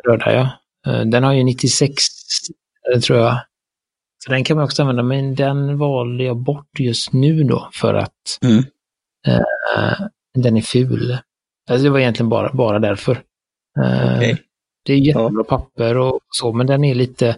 Röda 0.07 0.33
ja. 0.33 0.49
Eh, 0.91 1.01
Den 1.05 1.23
har 1.23 1.33
ju 1.33 1.43
96 1.43 1.93
sidor 2.03 3.01
tror 3.01 3.19
jag. 3.19 3.37
Så 4.25 4.31
den 4.31 4.43
kan 4.43 4.57
man 4.57 4.63
också 4.65 4.81
använda, 4.81 5.03
men 5.03 5.35
den 5.35 5.77
valde 5.77 6.23
jag 6.23 6.37
bort 6.37 6.79
just 6.79 7.13
nu 7.13 7.43
då 7.43 7.69
för 7.73 7.93
att 7.93 8.13
Mm. 8.43 8.57
eh, 9.27 10.07
den 10.33 10.57
är 10.57 10.61
ful. 10.61 11.17
Alltså 11.69 11.83
det 11.83 11.89
var 11.89 11.99
egentligen 11.99 12.29
bara, 12.29 12.53
bara 12.53 12.79
därför. 12.79 13.11
Eh, 13.83 14.15
Okej. 14.17 14.37
Det 14.85 14.93
är 14.93 14.97
jättebra 14.97 15.43
papper 15.43 15.97
och 15.97 16.19
så, 16.29 16.53
men 16.53 16.67
den 16.67 16.83
är 16.83 16.95
lite, 16.95 17.35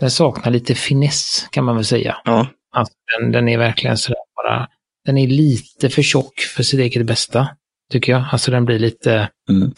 den 0.00 0.10
saknar 0.10 0.52
lite 0.52 0.74
finess 0.74 1.46
kan 1.50 1.64
man 1.64 1.74
väl 1.76 1.84
säga. 1.84 2.16
Ja, 2.24 2.46
Alltså, 2.76 2.94
den, 3.20 3.32
den 3.32 3.48
är 3.48 3.58
verkligen 3.58 3.96
sådär 3.98 4.18
bara, 4.36 4.68
den 5.06 5.18
är 5.18 5.26
lite 5.28 5.90
för 5.90 6.02
tjock 6.02 6.40
för 6.40 6.62
sitt 6.62 6.80
eget 6.80 7.06
bästa, 7.06 7.48
tycker 7.92 8.12
jag. 8.12 8.24
Alltså 8.32 8.50
den 8.50 8.64
blir 8.64 8.78
lite, 8.78 9.28
Mm. 9.50 9.72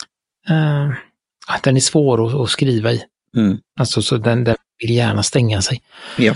eh, 0.48 0.94
den 1.62 1.76
är 1.76 1.80
svår 1.80 2.26
att, 2.26 2.34
att 2.34 2.50
skriva 2.50 2.92
i. 2.92 3.02
mm. 3.36 3.58
Alltså 3.80 4.02
så 4.02 4.16
den, 4.16 4.44
den 4.44 4.56
vill 4.78 4.90
gärna 4.90 5.22
stänga 5.22 5.62
sig. 5.62 5.82
ja. 6.18 6.34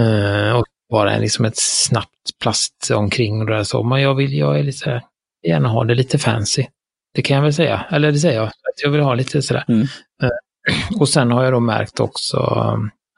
Eh, 0.00 0.52
och 0.56 0.64
bara 0.90 1.18
liksom 1.18 1.44
ett 1.44 1.56
snabbt 1.58 2.38
plast 2.42 2.90
omkring 2.94 3.40
och 3.40 3.46
där 3.46 3.64
så. 3.64 3.82
Men 3.82 4.00
jag 4.00 4.14
vill, 4.14 4.32
jag 4.34 4.58
är 4.58 4.62
lite, 4.62 5.02
gärna 5.46 5.68
ha 5.68 5.84
det 5.84 5.94
lite 5.94 6.18
fancy. 6.18 6.66
Det 7.14 7.22
kan 7.22 7.34
jag 7.36 7.42
väl 7.42 7.54
säga. 7.54 7.86
Eller 7.90 8.12
det 8.12 8.18
säger 8.18 8.36
jag. 8.36 8.46
Att 8.46 8.82
jag 8.82 8.90
vill 8.90 9.00
ha 9.00 9.14
lite 9.14 9.42
sådär. 9.42 9.64
Mm. 9.68 9.80
Eh, 10.22 11.00
och 11.00 11.08
sen 11.08 11.30
har 11.32 11.44
jag 11.44 11.52
då 11.52 11.60
märkt 11.60 12.00
också 12.00 12.38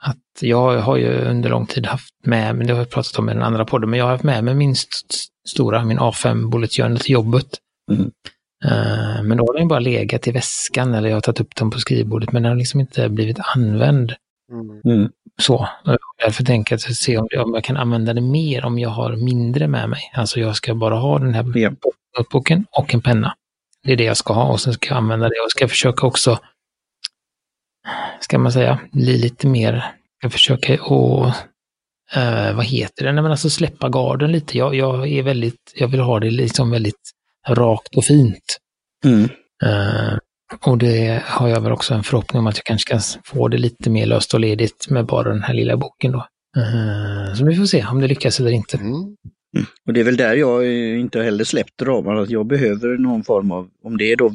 att 0.06 0.42
jag 0.42 0.78
har 0.78 0.96
ju 0.96 1.20
under 1.24 1.50
lång 1.50 1.66
tid 1.66 1.86
haft 1.86 2.14
med, 2.24 2.56
men 2.56 2.66
det 2.66 2.72
har 2.72 2.80
jag 2.80 2.90
pratat 2.90 3.18
om 3.18 3.28
i 3.30 3.32
den 3.32 3.42
andra 3.42 3.64
podden, 3.64 3.90
men 3.90 3.98
jag 3.98 4.06
har 4.06 4.12
haft 4.12 4.24
med 4.24 4.44
mig 4.44 4.54
min 4.54 4.72
st 4.72 4.96
stora, 5.48 5.84
min 5.84 5.98
A5 5.98 6.50
Bullet 6.50 6.72
Journal 6.72 6.98
till 6.98 7.12
jobbet. 7.12 7.46
Mm. 7.92 8.10
Eh, 8.64 9.22
men 9.22 9.38
då 9.38 9.46
har 9.46 9.58
den 9.58 9.68
bara 9.68 9.78
legat 9.78 10.28
i 10.28 10.30
väskan 10.32 10.94
eller 10.94 11.08
jag 11.08 11.16
har 11.16 11.20
tagit 11.20 11.40
upp 11.40 11.56
den 11.56 11.70
på 11.70 11.78
skrivbordet, 11.78 12.32
men 12.32 12.42
den 12.42 12.52
har 12.52 12.58
liksom 12.58 12.80
inte 12.80 13.08
blivit 13.08 13.38
använd. 13.56 14.14
Mm. 14.52 14.80
Mm. 14.98 15.10
så. 15.42 15.68
Därför 16.24 16.44
tänker 16.44 16.72
jag 16.72 16.76
att 16.76 16.96
se 16.96 17.18
om, 17.18 17.28
om 17.38 17.54
jag 17.54 17.64
kan 17.64 17.76
använda 17.76 18.12
det 18.12 18.20
mer 18.20 18.64
om 18.64 18.78
jag 18.78 18.88
har 18.90 19.16
mindre 19.16 19.68
med 19.68 19.88
mig. 19.88 20.00
Alltså 20.14 20.40
jag 20.40 20.56
ska 20.56 20.74
bara 20.74 20.94
ha 20.94 21.18
den 21.18 21.34
här 21.34 21.52
Ja. 21.54 21.70
notebooken 22.18 22.66
och 22.70 22.94
en 22.94 23.00
penna. 23.00 23.34
Det 23.82 23.92
är 23.92 23.96
det 23.96 24.04
jag 24.04 24.16
ska 24.16 24.34
ha 24.34 24.44
och 24.44 24.60
sen 24.60 24.72
ska 24.72 24.88
jag 24.88 24.96
använda 24.96 25.28
det 25.28 25.40
och 25.44 25.50
ska 25.50 25.68
försöka 25.68 26.06
också, 26.06 26.38
ska 28.20 28.38
man 28.38 28.52
säga, 28.52 28.80
bli 28.92 29.18
lite 29.18 29.46
mer, 29.46 29.84
jag 30.22 30.32
försöker 30.32 30.74
att, 30.74 31.36
eh, 32.16 32.56
vad 32.56 32.64
heter 32.64 33.04
det, 33.04 33.12
Nej, 33.12 33.22
men 33.22 33.30
alltså 33.30 33.50
släppa 33.50 33.88
garden 33.88 34.32
lite. 34.32 34.58
Jag, 34.58 34.74
jag 34.74 35.08
är 35.08 35.22
väldigt, 35.22 35.72
jag 35.74 35.88
vill 35.88 36.00
ha 36.00 36.20
det 36.20 36.30
liksom 36.30 36.70
väldigt 36.70 37.10
rakt 37.48 37.96
och 37.96 38.04
fint. 38.04 38.58
Mm. 39.04 39.28
Eh, 39.64 40.18
och 40.66 40.78
det 40.78 41.22
har 41.26 41.48
jag 41.48 41.60
väl 41.60 41.72
också 41.72 41.94
en 41.94 42.02
förhoppning 42.02 42.40
om 42.40 42.46
att 42.46 42.56
jag 42.56 42.64
kanske 42.64 42.90
kan 42.90 43.00
få 43.24 43.48
det 43.48 43.58
lite 43.58 43.90
mer 43.90 44.06
löst 44.06 44.34
och 44.34 44.40
ledigt 44.40 44.90
med 44.90 45.06
bara 45.06 45.28
den 45.28 45.42
här 45.42 45.54
lilla 45.54 45.76
boken 45.76 46.12
då. 46.12 46.26
Eh, 46.56 47.34
så 47.34 47.44
vi 47.44 47.56
får 47.56 47.64
se 47.64 47.84
om 47.84 48.00
det 48.00 48.06
lyckas 48.06 48.40
eller 48.40 48.50
inte. 48.50 48.76
Mm. 48.76 49.16
Och 49.86 49.92
det 49.92 50.00
är 50.00 50.04
väl 50.04 50.16
där 50.16 50.34
jag 50.34 50.66
inte 51.00 51.22
heller 51.22 51.44
släppt 51.44 51.82
ramarna, 51.82 52.20
att 52.20 52.30
jag 52.30 52.46
behöver 52.46 52.98
någon 52.98 53.24
form 53.24 53.50
av, 53.50 53.68
om 53.84 53.96
det 53.96 54.12
är 54.12 54.16
då 54.16 54.28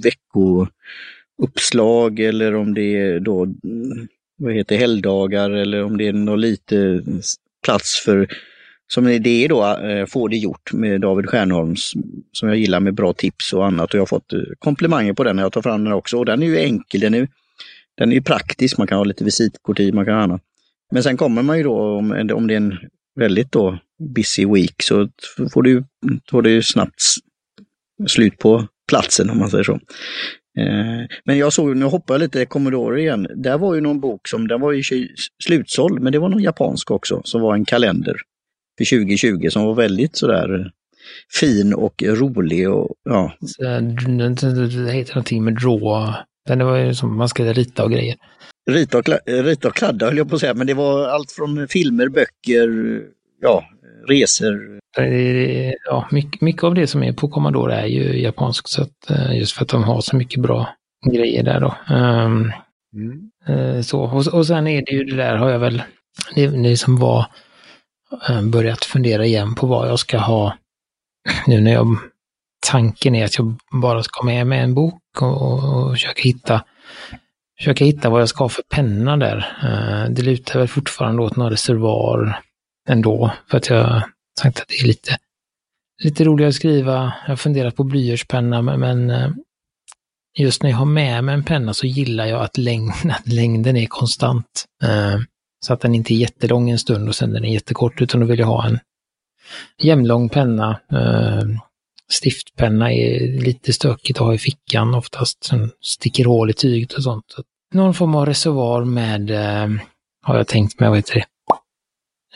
uppslag 1.40 2.20
eller 2.20 2.56
om 2.56 2.74
det 2.74 2.98
är 2.98 3.20
då, 3.20 3.48
vad 4.38 4.54
heter 4.54 4.78
helgdagar 4.78 5.50
eller 5.50 5.84
om 5.84 5.98
det 5.98 6.08
är 6.08 6.14
någon 6.14 6.42
lite 6.42 7.04
plats 7.66 8.02
för, 8.06 8.28
som 8.88 9.04
det 9.04 9.30
är 9.30 9.50
då, 9.50 9.78
eh, 9.78 10.06
Få 10.06 10.28
det 10.28 10.38
gjort 10.38 10.74
med 10.74 11.02
David 11.02 11.30
Stjernholms, 11.30 11.92
som 12.32 12.50
jag 12.50 12.58
gillar 12.58 12.80
med 12.80 12.94
bra 12.94 13.14
tips 13.14 13.54
och 13.54 13.66
annat. 13.66 13.90
Och 13.90 13.96
jag 13.96 14.02
har 14.02 14.06
fått 14.06 14.34
eh, 14.34 14.40
komplimanger 14.60 15.14
på 15.14 15.24
den 15.24 15.36
när 15.36 15.44
jag 15.44 15.52
tar 15.52 15.62
fram 15.62 15.84
den 15.84 15.94
också. 15.94 16.18
Och 16.18 16.26
den 16.26 16.44
är 16.44 16.48
ju 16.48 16.58
enkel, 16.58 17.02
den 17.02 17.14
är, 17.14 17.28
den 17.98 18.12
är 18.12 18.16
ju 18.16 18.22
praktisk, 18.22 18.78
man 18.78 18.88
kan 18.88 18.98
ha 18.98 19.04
lite 19.04 19.24
visitkort 19.24 19.80
i, 19.80 19.92
man 19.92 20.06
kan 20.06 20.14
ha 20.14 20.22
annat. 20.22 20.42
Men 20.92 21.04
sen 21.04 21.18
kommer 21.18 21.42
man 21.42 21.58
ju 21.58 21.64
då, 21.64 21.98
om, 21.98 22.30
om 22.34 22.48
det 22.48 22.54
är 22.54 22.58
en 22.58 22.78
väldigt 23.16 23.52
då 23.52 23.80
busy 24.16 24.46
week 24.46 24.82
så 24.84 25.10
får 25.54 25.64
du, 25.64 25.84
får 26.30 26.42
du 26.42 26.64
snabbt 26.64 27.02
slut 28.08 28.38
på 28.38 28.68
platsen 28.90 29.30
om 29.30 29.38
man 29.38 29.50
säger 29.50 29.64
så. 29.64 29.80
Eh, 30.60 31.06
Men 31.26 31.38
jag 31.38 31.54
såg, 31.54 31.78
nu 31.78 31.86
hoppar 31.86 32.14
jag 32.14 32.20
lite 32.22 32.46
Commodore 32.46 33.02
igen, 33.02 33.28
där 33.36 33.58
var 33.58 33.76
ju 33.76 33.82
någon 33.82 34.00
bok 34.00 34.28
som, 34.28 34.48
den 34.48 34.62
var 34.62 34.72
ju 34.72 34.84
slutsåld, 35.44 36.00
men 36.02 36.12
det 36.12 36.20
var 36.20 36.30
någon 36.30 36.42
japansk 36.44 36.92
också, 36.92 37.22
som 37.24 37.42
var 37.42 37.54
en 37.56 37.66
kalender 37.66 38.16
för 38.78 38.86
2020 38.98 39.50
som 39.50 39.64
var 39.66 39.74
väldigt 39.76 40.16
sådär 40.16 40.60
eh, 40.60 40.66
fin 41.40 41.74
och 41.74 42.04
rolig 42.08 42.70
och 42.70 42.90
ja, 43.10 43.34
eh, 43.66 43.82
Det 43.82 44.92
heter 44.92 45.16
någonting 45.16 45.44
med 45.44 45.54
draw. 45.56 46.14
Den 46.48 46.66
var 46.66 46.78
ju 46.78 46.94
som 46.96 47.18
man 47.18 47.30
ska 47.30 47.44
rita 47.54 47.84
och 47.84 47.92
grejer. 47.92 48.16
rita 48.72 48.98
och, 48.98 49.06
kla- 49.06 49.44
rita 49.44 49.68
och 49.68 49.76
kladda 49.76 50.06
höll 50.06 50.18
jag 50.18 50.30
på 50.30 50.36
att 50.36 50.42
säga, 50.42 50.54
men 50.54 50.68
det 50.68 50.74
var 50.74 51.08
allt 51.08 51.32
från 51.32 51.68
filmer, 51.68 52.08
böcker, 52.10 53.02
ja, 53.42 53.64
resor. 54.08 54.80
Ja, 55.86 56.08
mycket, 56.12 56.42
mycket 56.42 56.64
av 56.64 56.74
det 56.76 56.88
som 56.88 57.04
är 57.04 57.14
på 57.14 57.28
Commodore 57.28 57.76
är 57.76 57.86
ju 57.86 58.22
japanskt, 58.22 58.70
så 58.70 58.82
att, 58.82 59.10
eh, 59.10 59.38
just 59.38 59.52
för 59.54 59.64
att 59.64 59.70
de 59.70 59.84
har 59.84 60.02
så 60.02 60.16
mycket 60.16 60.42
bra 60.42 60.70
grejer 61.12 61.44
där 61.44 61.60
då. 61.60 61.76
Ehm, 61.96 62.52
Mm. 62.96 63.30
Eh, 63.48 63.82
Så, 63.82 64.02
och, 64.02 64.28
och 64.28 64.48
sen 64.48 64.68
är 64.68 64.86
det 64.86 64.92
ju 64.92 65.04
det 65.04 65.16
där 65.16 65.36
har 65.36 65.50
jag 65.50 65.60
väl, 65.60 65.82
det, 66.36 66.48
det 66.48 66.78
som 66.78 66.96
var, 67.00 67.26
eh, 68.30 68.42
börjat 68.42 68.86
fundera 68.86 69.26
igen 69.26 69.56
på 69.56 69.68
vad 69.68 69.88
jag 69.90 70.00
ska 70.00 70.18
ha 70.18 70.58
nu 71.48 71.62
när 71.62 71.74
jag, 71.74 71.88
tanken 72.68 73.16
är 73.16 73.26
att 73.26 73.38
jag 73.38 73.56
bara 73.82 74.04
ska 74.04 74.26
med 74.26 74.48
med 74.48 74.64
en 74.64 74.74
bok 74.74 75.02
och, 75.22 75.42
och, 75.42 75.84
och 75.84 75.92
försöka 75.92 76.22
hitta, 76.22 76.64
försöka 77.58 77.86
hitta 77.86 78.10
vad 78.10 78.22
jag 78.22 78.30
ska 78.30 78.44
ha 78.44 78.50
för 78.50 78.64
penna 78.70 79.18
där. 79.18 79.46
Det 80.10 80.22
lutar 80.22 80.60
väl 80.60 80.68
fortfarande 80.68 81.22
åt 81.22 81.36
någon 81.36 81.50
reservoar 81.50 82.40
ändå, 82.90 83.32
för 83.50 83.58
att 83.58 83.70
jag 83.70 83.84
har 83.84 84.04
sagt 84.40 84.60
att 84.60 84.68
det 84.68 84.80
är 84.80 84.88
lite, 84.88 85.18
lite 86.04 86.24
roligare 86.24 86.50
att 86.50 86.56
skriva. 86.56 87.14
Jag 87.22 87.32
har 87.32 87.36
funderat 87.36 87.76
på 87.76 87.84
blyertspenna, 87.84 88.62
men, 88.62 89.10
eh, 89.10 89.30
just 90.38 90.64
när 90.64 90.70
jag 90.70 90.78
har 90.78 90.86
med 90.86 91.24
mig 91.24 91.36
en 91.36 91.44
penna 91.44 91.74
så 91.74 91.88
gillar 91.88 92.26
jag 92.26 92.42
att, 92.42 92.58
längden, 92.58 93.12
att 93.20 93.28
längden 93.28 93.78
är 93.78 93.86
konstant. 93.86 94.66
Eh, 94.84 95.20
så 95.66 95.74
att 95.74 95.82
den 95.82 95.96
inte 95.96 96.14
är 96.14 96.16
jättelång 96.16 96.70
en 96.70 96.80
stund 96.80 97.10
och 97.10 97.16
sen 97.16 97.34
den 97.34 97.46
är 97.46 97.54
jättekort, 97.54 98.02
utan 98.02 98.22
då 98.22 98.28
vill 98.28 98.40
jag 98.40 98.48
ha 98.48 98.68
en 98.68 98.80
jämnlång 99.82 100.30
penna. 100.30 100.80
Eh, 100.92 101.42
stiftpenna 102.12 102.94
är 102.94 103.42
lite 103.42 103.74
stökigt 103.74 104.20
att 104.20 104.26
ha 104.26 104.34
i 104.34 104.38
fickan 104.38 104.96
oftast. 104.96 105.44
Sen 105.44 105.72
sticker 105.82 106.26
hål 106.26 106.50
i 106.50 106.54
tyget 106.54 106.94
och 106.94 107.04
sånt. 107.04 107.26
Någon 107.74 107.94
form 107.94 108.16
av 108.16 108.26
reservoar 108.26 108.84
med, 108.86 109.30
har 110.22 110.38
jag 110.38 110.48
tänkt 110.48 110.80
mig, 110.80 110.90
vad 110.90 110.98
heter 110.98 111.16
det? 111.16 111.26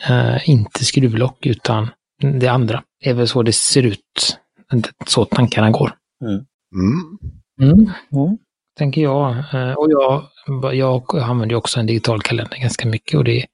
Eh, 0.08 0.48
inte 0.48 0.84
skruvlock 0.84 1.46
utan 1.46 1.88
det 2.22 2.48
andra. 2.48 2.82
Det 3.04 3.10
är 3.10 3.14
väl 3.14 3.28
så 3.28 3.42
det 3.42 3.52
ser 3.52 3.82
ut. 3.82 4.38
Så 5.06 5.24
tankarna 5.24 5.70
går. 5.70 5.94
Mm. 6.24 6.44
Mm 7.62 7.90
Ja. 8.10 8.36
tänker 8.78 9.00
jag. 9.02 9.30
Eh, 9.54 9.72
Och 9.72 9.90
jag, 9.90 10.24
jag 10.74 11.18
använder 11.18 11.56
också 11.56 11.80
en 11.80 11.86
digital 11.86 12.22
kalender 12.22 12.58
ganska 12.58 12.88
mycket 12.88 13.18
och 13.18 13.24
det 13.24 13.46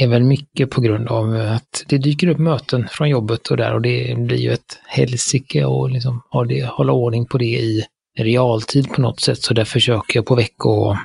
är 0.00 0.06
väl 0.08 0.22
mycket 0.24 0.70
på 0.70 0.80
grund 0.80 1.08
av 1.08 1.34
att 1.34 1.84
det 1.88 1.98
dyker 1.98 2.28
upp 2.28 2.38
möten 2.38 2.88
från 2.90 3.08
jobbet 3.08 3.48
och 3.48 3.56
där 3.56 3.74
och 3.74 3.82
det 3.82 4.18
blir 4.18 4.36
ju 4.36 4.52
ett 4.52 4.78
helsike 4.86 5.64
och 5.64 5.90
liksom 5.90 6.22
ha 6.30 6.44
det, 6.44 6.64
hålla 6.66 6.92
ordning 6.92 7.26
på 7.26 7.38
det 7.38 7.44
i 7.44 7.84
realtid 8.18 8.88
på 8.92 9.00
något 9.00 9.20
sätt. 9.20 9.38
Så 9.42 9.54
där 9.54 9.64
försöker 9.64 10.18
jag 10.18 10.26
på 10.26 10.34
vecko, 10.34 10.96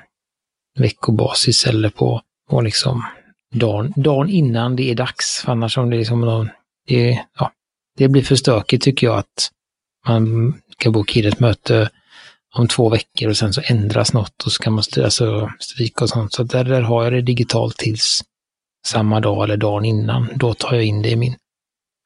veckobasis 0.80 1.66
eller 1.68 1.90
på, 1.90 2.22
på 2.50 2.62
liksom 2.62 3.04
dagen, 3.52 3.94
dagen 3.96 4.30
innan 4.30 4.76
det 4.76 4.92
är 4.92 4.96
dags. 4.96 5.42
För 5.46 5.52
annars 5.52 5.78
om 5.78 5.90
det 5.90 5.96
är 5.96 6.00
liksom 6.00 6.22
någon, 6.22 6.50
det, 6.88 7.22
ja, 7.40 7.52
det 7.98 8.08
blir 8.08 8.24
för 8.24 8.36
stökigt 8.36 8.84
tycker 8.84 9.08
jag 9.08 9.18
att 9.18 9.52
man 10.08 10.54
ska 10.74 10.92
boka 10.92 11.20
in 11.20 11.26
ett 11.26 11.40
möte 11.40 11.90
om 12.56 12.68
två 12.68 12.90
veckor 12.90 13.30
och 13.30 13.38
sen 13.38 13.54
så 13.54 13.62
ändras 13.66 14.14
något 14.14 14.44
och 14.46 14.52
så 14.52 14.64
kan 14.64 14.74
man 14.74 14.84
alltså, 15.04 15.52
stryka 15.60 16.04
och 16.04 16.10
sånt. 16.10 16.34
Så 16.34 16.44
där, 16.44 16.64
där 16.64 16.82
har 16.82 17.04
jag 17.04 17.14
det 17.14 17.22
digitalt 17.22 17.78
tills 17.78 18.22
samma 18.88 19.20
dag 19.20 19.44
eller 19.44 19.58
dagen 19.58 19.86
innan. 19.86 20.30
Då 20.36 20.54
tar 20.54 20.74
jag 20.74 20.86
in 20.86 21.02
det 21.02 21.10
i 21.10 21.16
min 21.16 21.36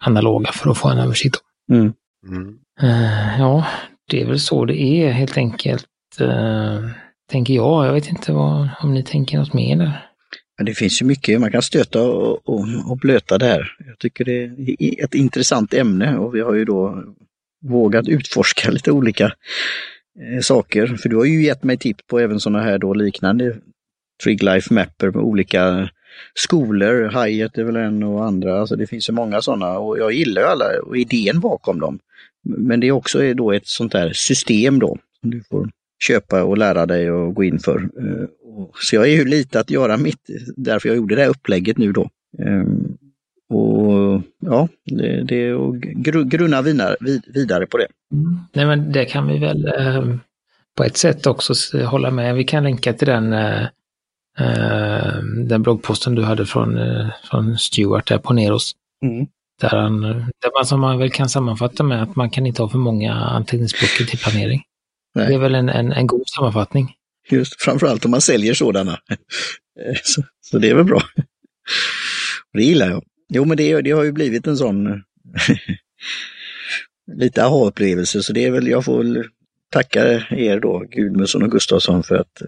analoga 0.04 0.52
för 0.52 0.70
att 0.70 0.78
få 0.78 0.90
en 0.90 0.98
översikt. 0.98 1.36
Mm. 1.72 1.94
Mm. 2.28 2.60
Eh, 2.82 3.40
ja, 3.40 3.66
det 4.10 4.22
är 4.22 4.26
väl 4.26 4.40
så 4.40 4.66
det 4.66 4.82
är 4.82 5.12
helt 5.12 5.38
enkelt. 5.38 5.86
Uh, 6.22 6.90
tänker 7.32 7.54
jag. 7.54 7.86
Jag 7.86 7.94
vet 7.94 8.10
inte 8.10 8.34
vad, 8.34 8.70
om 8.80 8.94
ni 8.94 9.04
tänker 9.04 9.38
något 9.38 9.54
mer 9.54 9.76
där. 9.76 10.05
Men 10.58 10.66
det 10.66 10.74
finns 10.74 11.02
ju 11.02 11.06
mycket, 11.06 11.42
man 11.42 11.52
kan 11.52 11.62
stöta 11.62 12.02
och, 12.02 12.50
och, 12.50 12.66
och 12.90 12.98
blöta 12.98 13.38
där. 13.38 13.76
Jag 13.88 14.00
tycker 14.00 14.26
det 14.26 14.44
är 14.80 15.04
ett 15.04 15.14
intressant 15.14 15.74
ämne 15.74 16.18
och 16.18 16.36
vi 16.36 16.42
har 16.42 16.54
ju 16.54 16.66
då 16.66 17.04
vågat 17.66 18.08
utforska 18.08 18.72
lite 18.72 18.92
olika 18.92 19.26
eh, 20.20 20.42
saker. 20.42 20.88
För 20.88 21.10
du 21.10 21.16
har 21.16 21.26
ju 21.26 21.44
gett 21.44 21.64
mig 21.64 21.78
tips 21.78 22.04
på 22.08 22.20
även 22.20 22.40
sådana 22.40 22.64
här 22.64 22.78
då 22.78 22.94
liknande 22.94 23.56
Trig 24.24 24.44
Life 24.44 24.74
Mapper 24.74 25.12
med 25.12 25.24
olika 25.24 25.90
skolor. 26.34 27.26
Hyatt 27.26 27.58
är 27.58 27.64
väl 27.64 27.76
en 27.76 28.04
och 28.04 28.26
andra, 28.26 28.60
alltså 28.60 28.76
det 28.76 28.88
finns 28.88 29.10
ju 29.10 29.14
många 29.14 29.42
sådana 29.42 29.80
och 29.80 30.00
jag 30.00 30.14
gillar 30.14 30.42
ju 30.42 30.48
alla 30.48 30.66
och 30.86 30.98
idén 30.98 31.40
bakom 31.40 31.80
dem. 31.80 32.00
Men 32.44 32.80
det 32.80 32.88
är 32.88 32.92
också 32.92 33.34
då 33.34 33.52
ett 33.52 33.68
sånt 33.68 33.92
där 33.92 34.14
system 34.14 34.80
då 34.80 34.98
som 35.22 35.32
du 35.32 35.44
får 35.50 35.70
köpa 36.04 36.44
och 36.44 36.58
lära 36.58 36.86
dig 36.86 37.12
och 37.12 37.34
gå 37.34 37.44
in 37.44 37.60
för. 37.60 37.78
Eh, 37.78 38.28
och- 38.56 38.78
Så 38.78 38.96
jag 38.96 39.04
är 39.08 39.12
ju 39.16 39.26
lite 39.26 39.60
att 39.60 39.70
göra 39.70 39.98
mitt, 39.98 40.20
därför 40.56 40.90
jag 40.90 40.96
gjorde 40.98 41.16
det 41.16 41.22
här 41.22 41.30
upplägget 41.30 41.78
nu 41.78 41.92
då. 41.92 42.10
Ehm, 42.40 42.98
Och 43.50 44.22
ja, 44.40 44.68
det, 44.86 45.24
det 45.24 45.58
gru, 45.96 46.24
grunna 46.26 46.62
vidare, 46.62 46.96
vid- 47.00 47.24
vidare 47.34 47.66
på 47.66 47.78
det. 47.78 47.88
Nej, 48.54 48.66
men 48.66 48.92
det 48.92 49.06
kan 49.06 49.28
vi 49.28 49.38
väl 49.40 49.66
eh, 49.68 50.16
på 50.78 50.84
ett 50.84 50.98
sätt 50.98 51.28
också 51.28 51.54
hålla 51.86 52.12
med. 52.12 52.36
Vi 52.36 52.44
kan 52.44 52.64
länka 52.64 52.94
till 52.94 53.08
den, 53.08 53.34
eh, 53.34 53.64
eh, 54.40 55.18
den 55.48 55.62
bloggposten 55.64 56.16
du 56.16 56.24
hade 56.24 56.46
från, 56.46 56.78
eh, 56.78 57.08
från 57.32 57.58
Stuart 57.58 58.08
där 58.08 58.18
på 58.18 58.34
Neros. 58.34 58.72
Där, 59.62 59.70
han, 59.70 60.02
där 60.02 60.52
man, 60.58 60.66
som 60.66 60.80
man 60.80 60.98
väl 61.00 61.12
kan 61.12 61.30
sammanfatta 61.30 61.84
med 61.84 62.04
att 62.04 62.16
man 62.16 62.30
kan 62.30 62.46
inte 62.46 62.62
ha 62.62 62.70
för 62.70 62.78
många 62.78 63.14
anteckningsböcker 63.14 64.06
till 64.06 64.20
planering. 64.20 64.62
Nej. 65.16 65.28
Det 65.28 65.34
är 65.34 65.40
väl 65.40 65.56
en, 65.56 65.70
en, 65.70 65.92
en 65.92 66.08
god 66.08 66.28
sammanfattning. 66.28 66.94
Just 67.32 67.62
framförallt 67.62 68.06
om 68.06 68.12
man 68.12 68.22
säljer 68.22 68.54
sådana. 68.54 68.92
Eh, 69.80 69.98
så, 70.04 70.24
så 70.42 70.58
det 70.58 70.70
är 70.70 70.76
väl 70.76 70.86
bra. 70.86 71.02
Det 72.54 72.64
gillar 72.64 72.90
jag. 72.90 73.04
Jo, 73.30 73.46
men 73.46 73.58
det, 73.58 73.82
det 73.82 73.92
har 73.92 74.04
ju 74.04 74.12
blivit 74.12 74.48
en 74.48 74.58
sån 74.58 74.88
lite 77.18 77.44
aha-upplevelse, 77.46 78.24
så 78.24 78.34
det 78.34 78.46
är 78.46 78.52
väl, 78.52 78.68
jag 78.68 78.86
får 78.86 78.98
väl 79.04 79.24
tacka 79.72 80.06
er 80.30 80.60
då, 80.60 80.80
Gudmundsson 80.92 81.44
och 81.44 81.52
Gustafsson, 81.52 82.04
för 82.04 82.16
att 82.16 82.42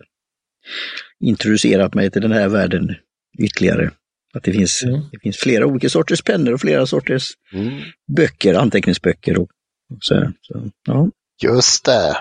introducerat 1.19 1.93
mig 1.93 2.11
till 2.11 2.21
den 2.21 2.31
här 2.31 2.47
världen 2.49 2.95
ytterligare. 3.39 3.91
Att 4.33 4.43
det 4.43 4.51
finns, 4.51 4.83
Mm. 4.83 5.01
det 5.11 5.19
finns 5.19 5.37
flera 5.37 5.65
olika 5.65 5.89
sorters 5.89 6.21
pennor 6.21 6.53
och 6.53 6.61
flera 6.61 6.85
sorters 6.85 7.27
Mm. 7.53 7.81
böcker, 8.15 8.53
anteckningsböcker 8.53 9.37
och, 9.39 9.49
och 9.93 9.97
så, 9.99 10.15
här. 10.15 10.33
så 10.41 10.69
ja. 10.87 11.09
Just 11.43 11.85
det. 11.85 12.17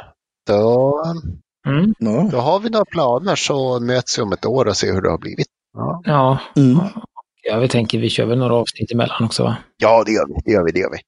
Då, 0.47 1.03
Mm. 1.67 1.95
ja. 1.99 2.29
då 2.33 2.39
har 2.39 2.61
vi 2.61 2.71
några 2.71 2.85
planer 2.85 3.37
så 3.37 3.81
möts 3.81 4.19
vi 4.19 4.23
om 4.23 4.33
ett 4.33 4.47
år 4.47 4.69
och 4.69 4.77
ser 4.77 4.93
hur 4.93 5.03
det 5.03 5.11
har 5.11 5.19
blivit. 5.19 5.47
Ja, 5.75 6.03
Ja, 6.05 6.39
Mm. 6.57 6.79
ja 7.43 7.59
vi 7.59 7.69
tänker 7.69 7.99
vi 7.99 8.09
kör 8.09 8.27
väl 8.27 8.39
några 8.39 8.55
avsnitt 8.55 8.93
emellan 8.93 9.25
också 9.25 9.43
va? 9.43 9.57
ja 9.77 10.03
det 10.07 10.13
gör 10.13 10.27
vi. 10.27 10.35
Det 10.45 10.51
gör 10.53 10.65
vi. 10.65 10.73
Det 10.73 10.79
gör 10.79 10.91
vi. 10.91 10.99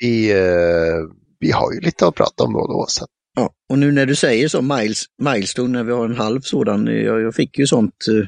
vi, 0.00 0.30
eh, 0.32 1.08
vi 1.40 1.50
har 1.50 1.72
ju 1.72 1.80
lite 1.80 2.06
att 2.06 2.14
prata 2.14 2.44
om 2.44 2.52
då 2.52 2.58
och 2.58 2.68
då. 2.68 2.84
Så. 2.88 3.06
Ja, 3.36 3.50
och 3.70 3.78
nu 3.78 3.92
när 3.92 4.06
du 4.06 4.14
säger 4.14 4.48
så, 4.48 4.62
miles, 4.62 5.04
milestone, 5.22 5.68
när 5.78 5.84
vi 5.84 5.92
har 5.92 6.04
en 6.04 6.16
halv 6.16 6.40
sådan, 6.40 6.86
jag, 6.86 7.20
jag 7.20 7.34
fick 7.34 7.58
ju 7.58 7.66
sånt 7.66 7.94
eh, 8.10 8.26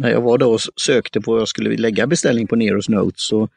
när 0.00 0.10
jag 0.10 0.20
var 0.20 0.38
då 0.38 0.52
och 0.52 0.60
sökte 0.80 1.20
på, 1.20 1.38
jag 1.38 1.48
skulle 1.48 1.76
lägga 1.76 2.06
beställning 2.06 2.46
på 2.46 2.56
Neros 2.56 2.88
Notes 2.88 3.26
så 3.28 3.48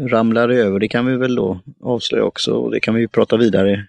ramlade 0.00 0.54
det 0.54 0.60
över, 0.62 0.78
det 0.80 0.88
kan 0.88 1.06
vi 1.06 1.16
väl 1.16 1.34
då 1.34 1.60
avslöja 1.82 2.24
också 2.24 2.52
och 2.52 2.70
det 2.70 2.80
kan 2.80 2.94
vi 2.94 3.00
ju 3.00 3.08
prata 3.08 3.36
vidare 3.36 3.86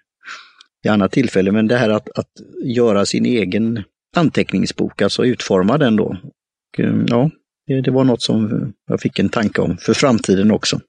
i 0.88 0.90
annat 0.90 1.12
tillfälle, 1.12 1.52
men 1.52 1.68
det 1.68 1.78
här 1.78 1.90
att, 1.90 2.10
att 2.10 2.32
göra 2.64 3.06
sin 3.06 3.26
egen 3.26 3.84
anteckningsbok, 4.16 5.02
alltså 5.02 5.26
utforma 5.26 5.78
den 5.78 5.96
då. 5.96 6.06
Och, 6.06 6.80
eh, 6.80 6.96
ja, 7.08 7.30
det, 7.84 7.92
var 7.92 8.04
något 8.04 8.22
som 8.22 8.74
jag 8.88 9.02
fick 9.02 9.20
en 9.20 9.30
tanke 9.30 9.62
om 9.62 9.78
för 9.78 9.94
framtiden 9.94 10.52
också. 10.52 10.80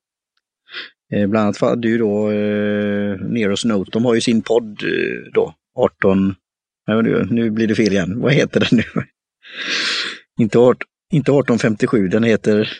Eh, 1.12 1.26
Bland 1.26 1.44
annat 1.44 1.60
hade 1.60 1.88
ju 1.88 1.98
då 1.98 2.30
eh, 2.30 3.20
Neros 3.20 3.64
Note, 3.64 3.90
de 3.90 4.04
har 4.04 4.14
ju 4.14 4.20
sin 4.20 4.42
podd 4.42 4.82
eh, 4.82 5.32
då, 5.32 5.54
18, 5.76 6.34
nej, 6.86 7.02
nu, 7.02 7.26
nu 7.30 7.50
blir 7.50 7.66
det 7.66 7.74
fel 7.74 7.92
igen, 7.92 8.20
vad 8.20 8.32
heter 8.32 8.60
den 8.60 8.68
nu? 8.72 9.02
inte, 10.44 10.58
18, 10.58 10.88
inte 11.12 11.30
1857, 11.30 12.08
den 12.08 12.22
heter, 12.22 12.72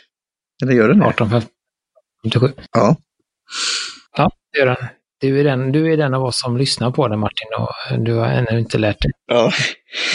eller 0.63 0.73
gör 0.73 0.89
den 0.89 0.99
det? 0.99 1.07
1857. 1.07 2.49
Ja, 2.73 2.97
Ja, 4.17 4.31
det 4.53 4.59
gör 4.59 4.67
den. 4.67 4.77
Du 5.21 5.41
är, 5.41 5.45
den, 5.45 5.73
du 5.73 5.93
är 5.93 5.97
den 5.97 6.15
av 6.15 6.25
oss 6.25 6.41
som 6.41 6.57
lyssnar 6.57 6.91
på 6.91 7.09
den 7.09 7.19
Martin 7.19 7.49
och 7.59 7.99
du 8.05 8.13
har 8.15 8.27
ännu 8.27 8.59
inte 8.61 8.79
lärt 8.79 9.01
dig. 9.03 9.11
ja. 9.27 9.53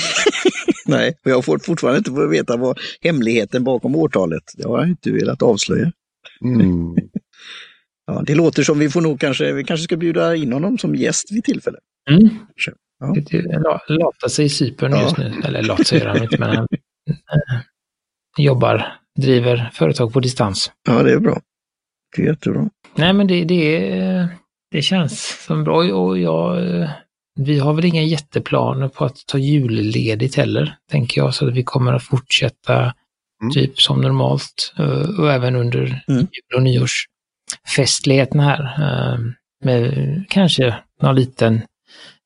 nej, 0.86 1.13
och 1.26 1.32
jag 1.32 1.36
har 1.36 1.42
fort- 1.42 1.66
fortfarande 1.66 1.98
inte 1.98 2.12
fått 2.12 2.32
veta 2.32 2.58
vad 2.58 2.80
hemligheten 3.02 3.63
bakom 3.63 3.96
årtalet, 3.96 4.44
det 4.58 4.68
har 4.68 4.80
jag 4.80 4.88
inte 4.89 5.12
velat 5.12 5.42
avslöja. 5.42 5.92
Mm. 6.46 6.96
Ja, 8.06 8.24
det 8.26 8.36
låter 8.36 8.63
som 8.63 8.80
vi 8.80 8.89
får 8.89 9.02
nog 9.02 9.20
kanske, 9.20 9.54
vi 9.54 9.63
kanske 9.63 9.84
ska 9.84 9.98
bjuda 9.98 10.36
in 10.36 10.54
honom 10.54 10.78
som 10.78 10.96
gäst 10.96 11.32
vid 11.32 11.44
tillfälle. 11.44 11.78
Mm. 12.10 12.30
Ja. 13.00 13.13
Det- 13.16 13.22
det- 13.42 13.60
la- 13.60 13.82
Latar 13.88 14.28
sig 14.28 14.46
i 14.46 14.50
Cypern 14.50 14.92
Ja. 14.92 15.02
just 15.04 15.18
nu. 15.18 15.34
Eller 15.46 15.62
lat 15.63 15.88
sig 15.88 16.00
gör 16.00 16.08
han 16.08 16.24
inte, 16.24 16.38
men 16.39 16.50
han 16.50 16.68
eh, 17.10 17.60
jobbar, 18.38 18.94
driver 19.20 19.70
företag 19.74 20.13
på 20.13 20.20
distans. 20.20 20.72
Ja, 20.88 21.04
det 21.04 21.12
är 21.12 21.20
bra. 21.20 21.42
Det 22.16 22.22
är 22.22 22.26
jättebra. 22.28 22.70
Nej, 22.96 23.13
men 23.13 23.28
det, 23.28 23.44
det, 23.44 23.92
är- 23.98 24.28
det 24.74 24.82
känns 24.82 25.44
som 25.46 25.64
bra 25.64 25.78
och 25.94 26.20
jag, 26.20 26.76
eh, 26.82 26.90
vi 27.40 27.60
har 27.60 27.74
väl 27.74 27.86
inga 27.86 28.02
jätteplaner 28.04 28.88
på 28.88 29.06
att 29.06 29.18
ta 29.28 29.38
julledigt 29.38 30.36
heller, 30.36 30.76
tänker 30.92 31.22
jag, 31.22 31.36
så 31.36 31.48
att 31.48 31.54
vi 31.54 31.64
kommer 31.64 31.94
att 31.94 32.04
fortsätta 32.04 32.94
Mm. 33.42 33.54
typ 33.54 33.82
som 33.82 34.02
normalt 34.02 34.74
eh, 34.80 35.20
och 35.20 35.32
även 35.32 35.56
under 35.56 36.04
Mm. 36.08 36.20
jul 36.20 36.56
och 36.56 36.64
nyårsfestligheten 36.64 38.40
här. 38.40 38.60
eh, 39.14 39.20
Med 39.66 40.24
kanske 40.30 40.76
någon 41.02 41.16
liten, 41.16 41.62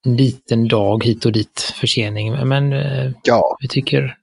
liten 0.06 0.68
dag 0.68 1.04
hit 1.04 1.26
och 1.26 1.32
dit 1.32 1.74
försening, 1.76 2.48
men 2.48 2.72
Ja, 3.24 3.58
vi 3.62 3.68
tycker, 3.68 4.16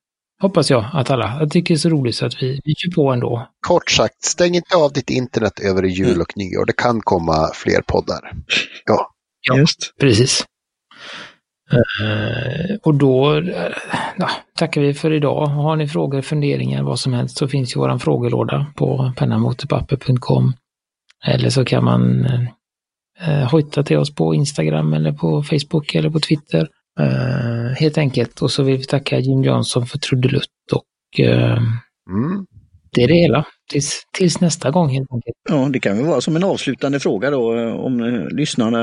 hoppas 0.44 0.70
jag 0.70 0.84
att 0.92 1.10
alla, 1.10 1.36
jag 1.40 1.50
tycker 1.50 1.74
det 1.74 1.76
är 1.76 1.78
så 1.78 1.88
roligt 1.88 2.16
så 2.16 2.26
att 2.26 2.42
vi, 2.42 2.60
vi 2.64 2.74
kör 2.74 2.90
på 2.90 3.12
ändå. 3.12 3.48
kort 3.66 3.90
sagt, 3.90 4.24
stäng 4.24 4.54
inte 4.54 4.76
av 4.76 4.92
ditt 4.92 5.10
internet 5.10 5.60
över 5.60 5.82
jul 5.82 6.20
och 6.20 6.32
nyår. 6.36 6.66
Det 6.66 6.76
kan 6.76 7.00
komma 7.00 7.50
fler 7.54 7.82
poddar. 7.86 8.32
Ja, 8.84 9.14
Ja. 9.44 9.58
Just. 9.58 9.94
Precis. 10.00 10.44
Eh, 11.72 12.76
och 12.82 12.94
då 12.94 13.42
ja, 14.16 14.30
tackar 14.58 14.80
vi 14.80 14.94
för 14.94 15.12
idag. 15.12 15.46
Har 15.46 15.76
ni 15.76 15.88
frågor, 15.88 16.22
funderingar, 16.22 16.82
vad 16.82 17.00
som 17.00 17.12
helst 17.12 17.36
så 17.36 17.48
finns 17.48 17.76
ju 17.76 17.80
våran 17.80 18.00
frågelåda 18.00 18.66
på 18.76 19.12
pennamotorpapper.com. 19.16 20.52
Eller 21.26 21.50
så 21.50 21.64
kan 21.64 21.84
man 21.84 22.26
eh, 23.20 23.50
hojta 23.50 23.82
till 23.82 23.96
oss 23.96 24.14
på 24.14 24.34
Instagram 24.34 24.92
eller 24.92 25.12
på 25.12 25.42
Facebook 25.42 25.94
eller 25.94 26.10
på 26.10 26.20
Twitter. 26.20 26.68
Eh, 27.00 27.76
helt 27.76 27.98
enkelt. 27.98 28.42
Och 28.42 28.50
så 28.50 28.62
vill 28.62 28.76
vi 28.76 28.84
tacka 28.84 29.18
Jim 29.18 29.44
Johnson 29.44 29.86
för 29.86 29.98
trudelutt 29.98 30.72
och 30.72 31.20
eh, 31.20 31.58
mm. 32.10 32.46
det 32.90 33.02
är 33.02 33.08
det 33.08 33.14
hela. 33.14 33.46
Tills, 33.70 34.02
tills 34.12 34.40
nästa 34.40 34.70
gång 34.70 34.88
helt 34.88 35.12
enkelt. 35.12 35.36
Ja, 35.48 35.68
det 35.72 35.80
kan 35.80 35.96
väl 35.96 36.06
vara 36.06 36.20
som 36.20 36.36
en 36.36 36.44
avslutande 36.44 37.00
fråga 37.00 37.30
då 37.30 37.58
eh, 37.58 37.74
om 37.74 38.28
lyssnarna 38.30 38.78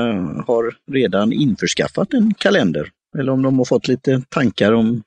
har 0.46 0.76
redan 0.92 1.32
införskaffat 1.32 2.14
en 2.14 2.34
kalender. 2.34 2.90
Eller 3.18 3.32
om 3.32 3.42
de 3.42 3.58
har 3.58 3.64
fått 3.64 3.88
lite 3.88 4.22
tankar 4.28 4.72
om 4.72 5.02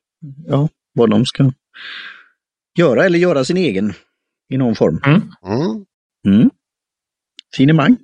ja, 0.47 0.69
vad 0.93 1.09
de 1.09 1.25
ska 1.25 1.51
göra 2.77 3.05
eller 3.05 3.19
göra 3.19 3.43
sin 3.43 3.57
egen 3.57 3.93
i 4.49 4.57
någon 4.57 4.75
form. 4.75 5.01
Mm. 5.05 5.21
Mm. 6.27 6.49
Finemang. 7.57 7.97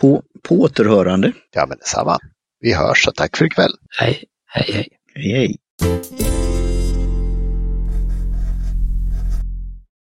På, 0.00 0.22
på 0.42 0.54
återhörande. 0.60 1.32
ja 1.54 1.66
men 1.68 1.78
detsamma. 1.78 2.18
Vi 2.60 2.74
hörs, 2.74 3.04
så 3.04 3.12
tack 3.12 3.36
för 3.36 3.44
ikväll. 3.44 3.72
Hej, 3.98 4.24
hej, 4.46 4.70
hej. 4.72 4.88
Hej 5.14 5.32
hej. 5.32 5.56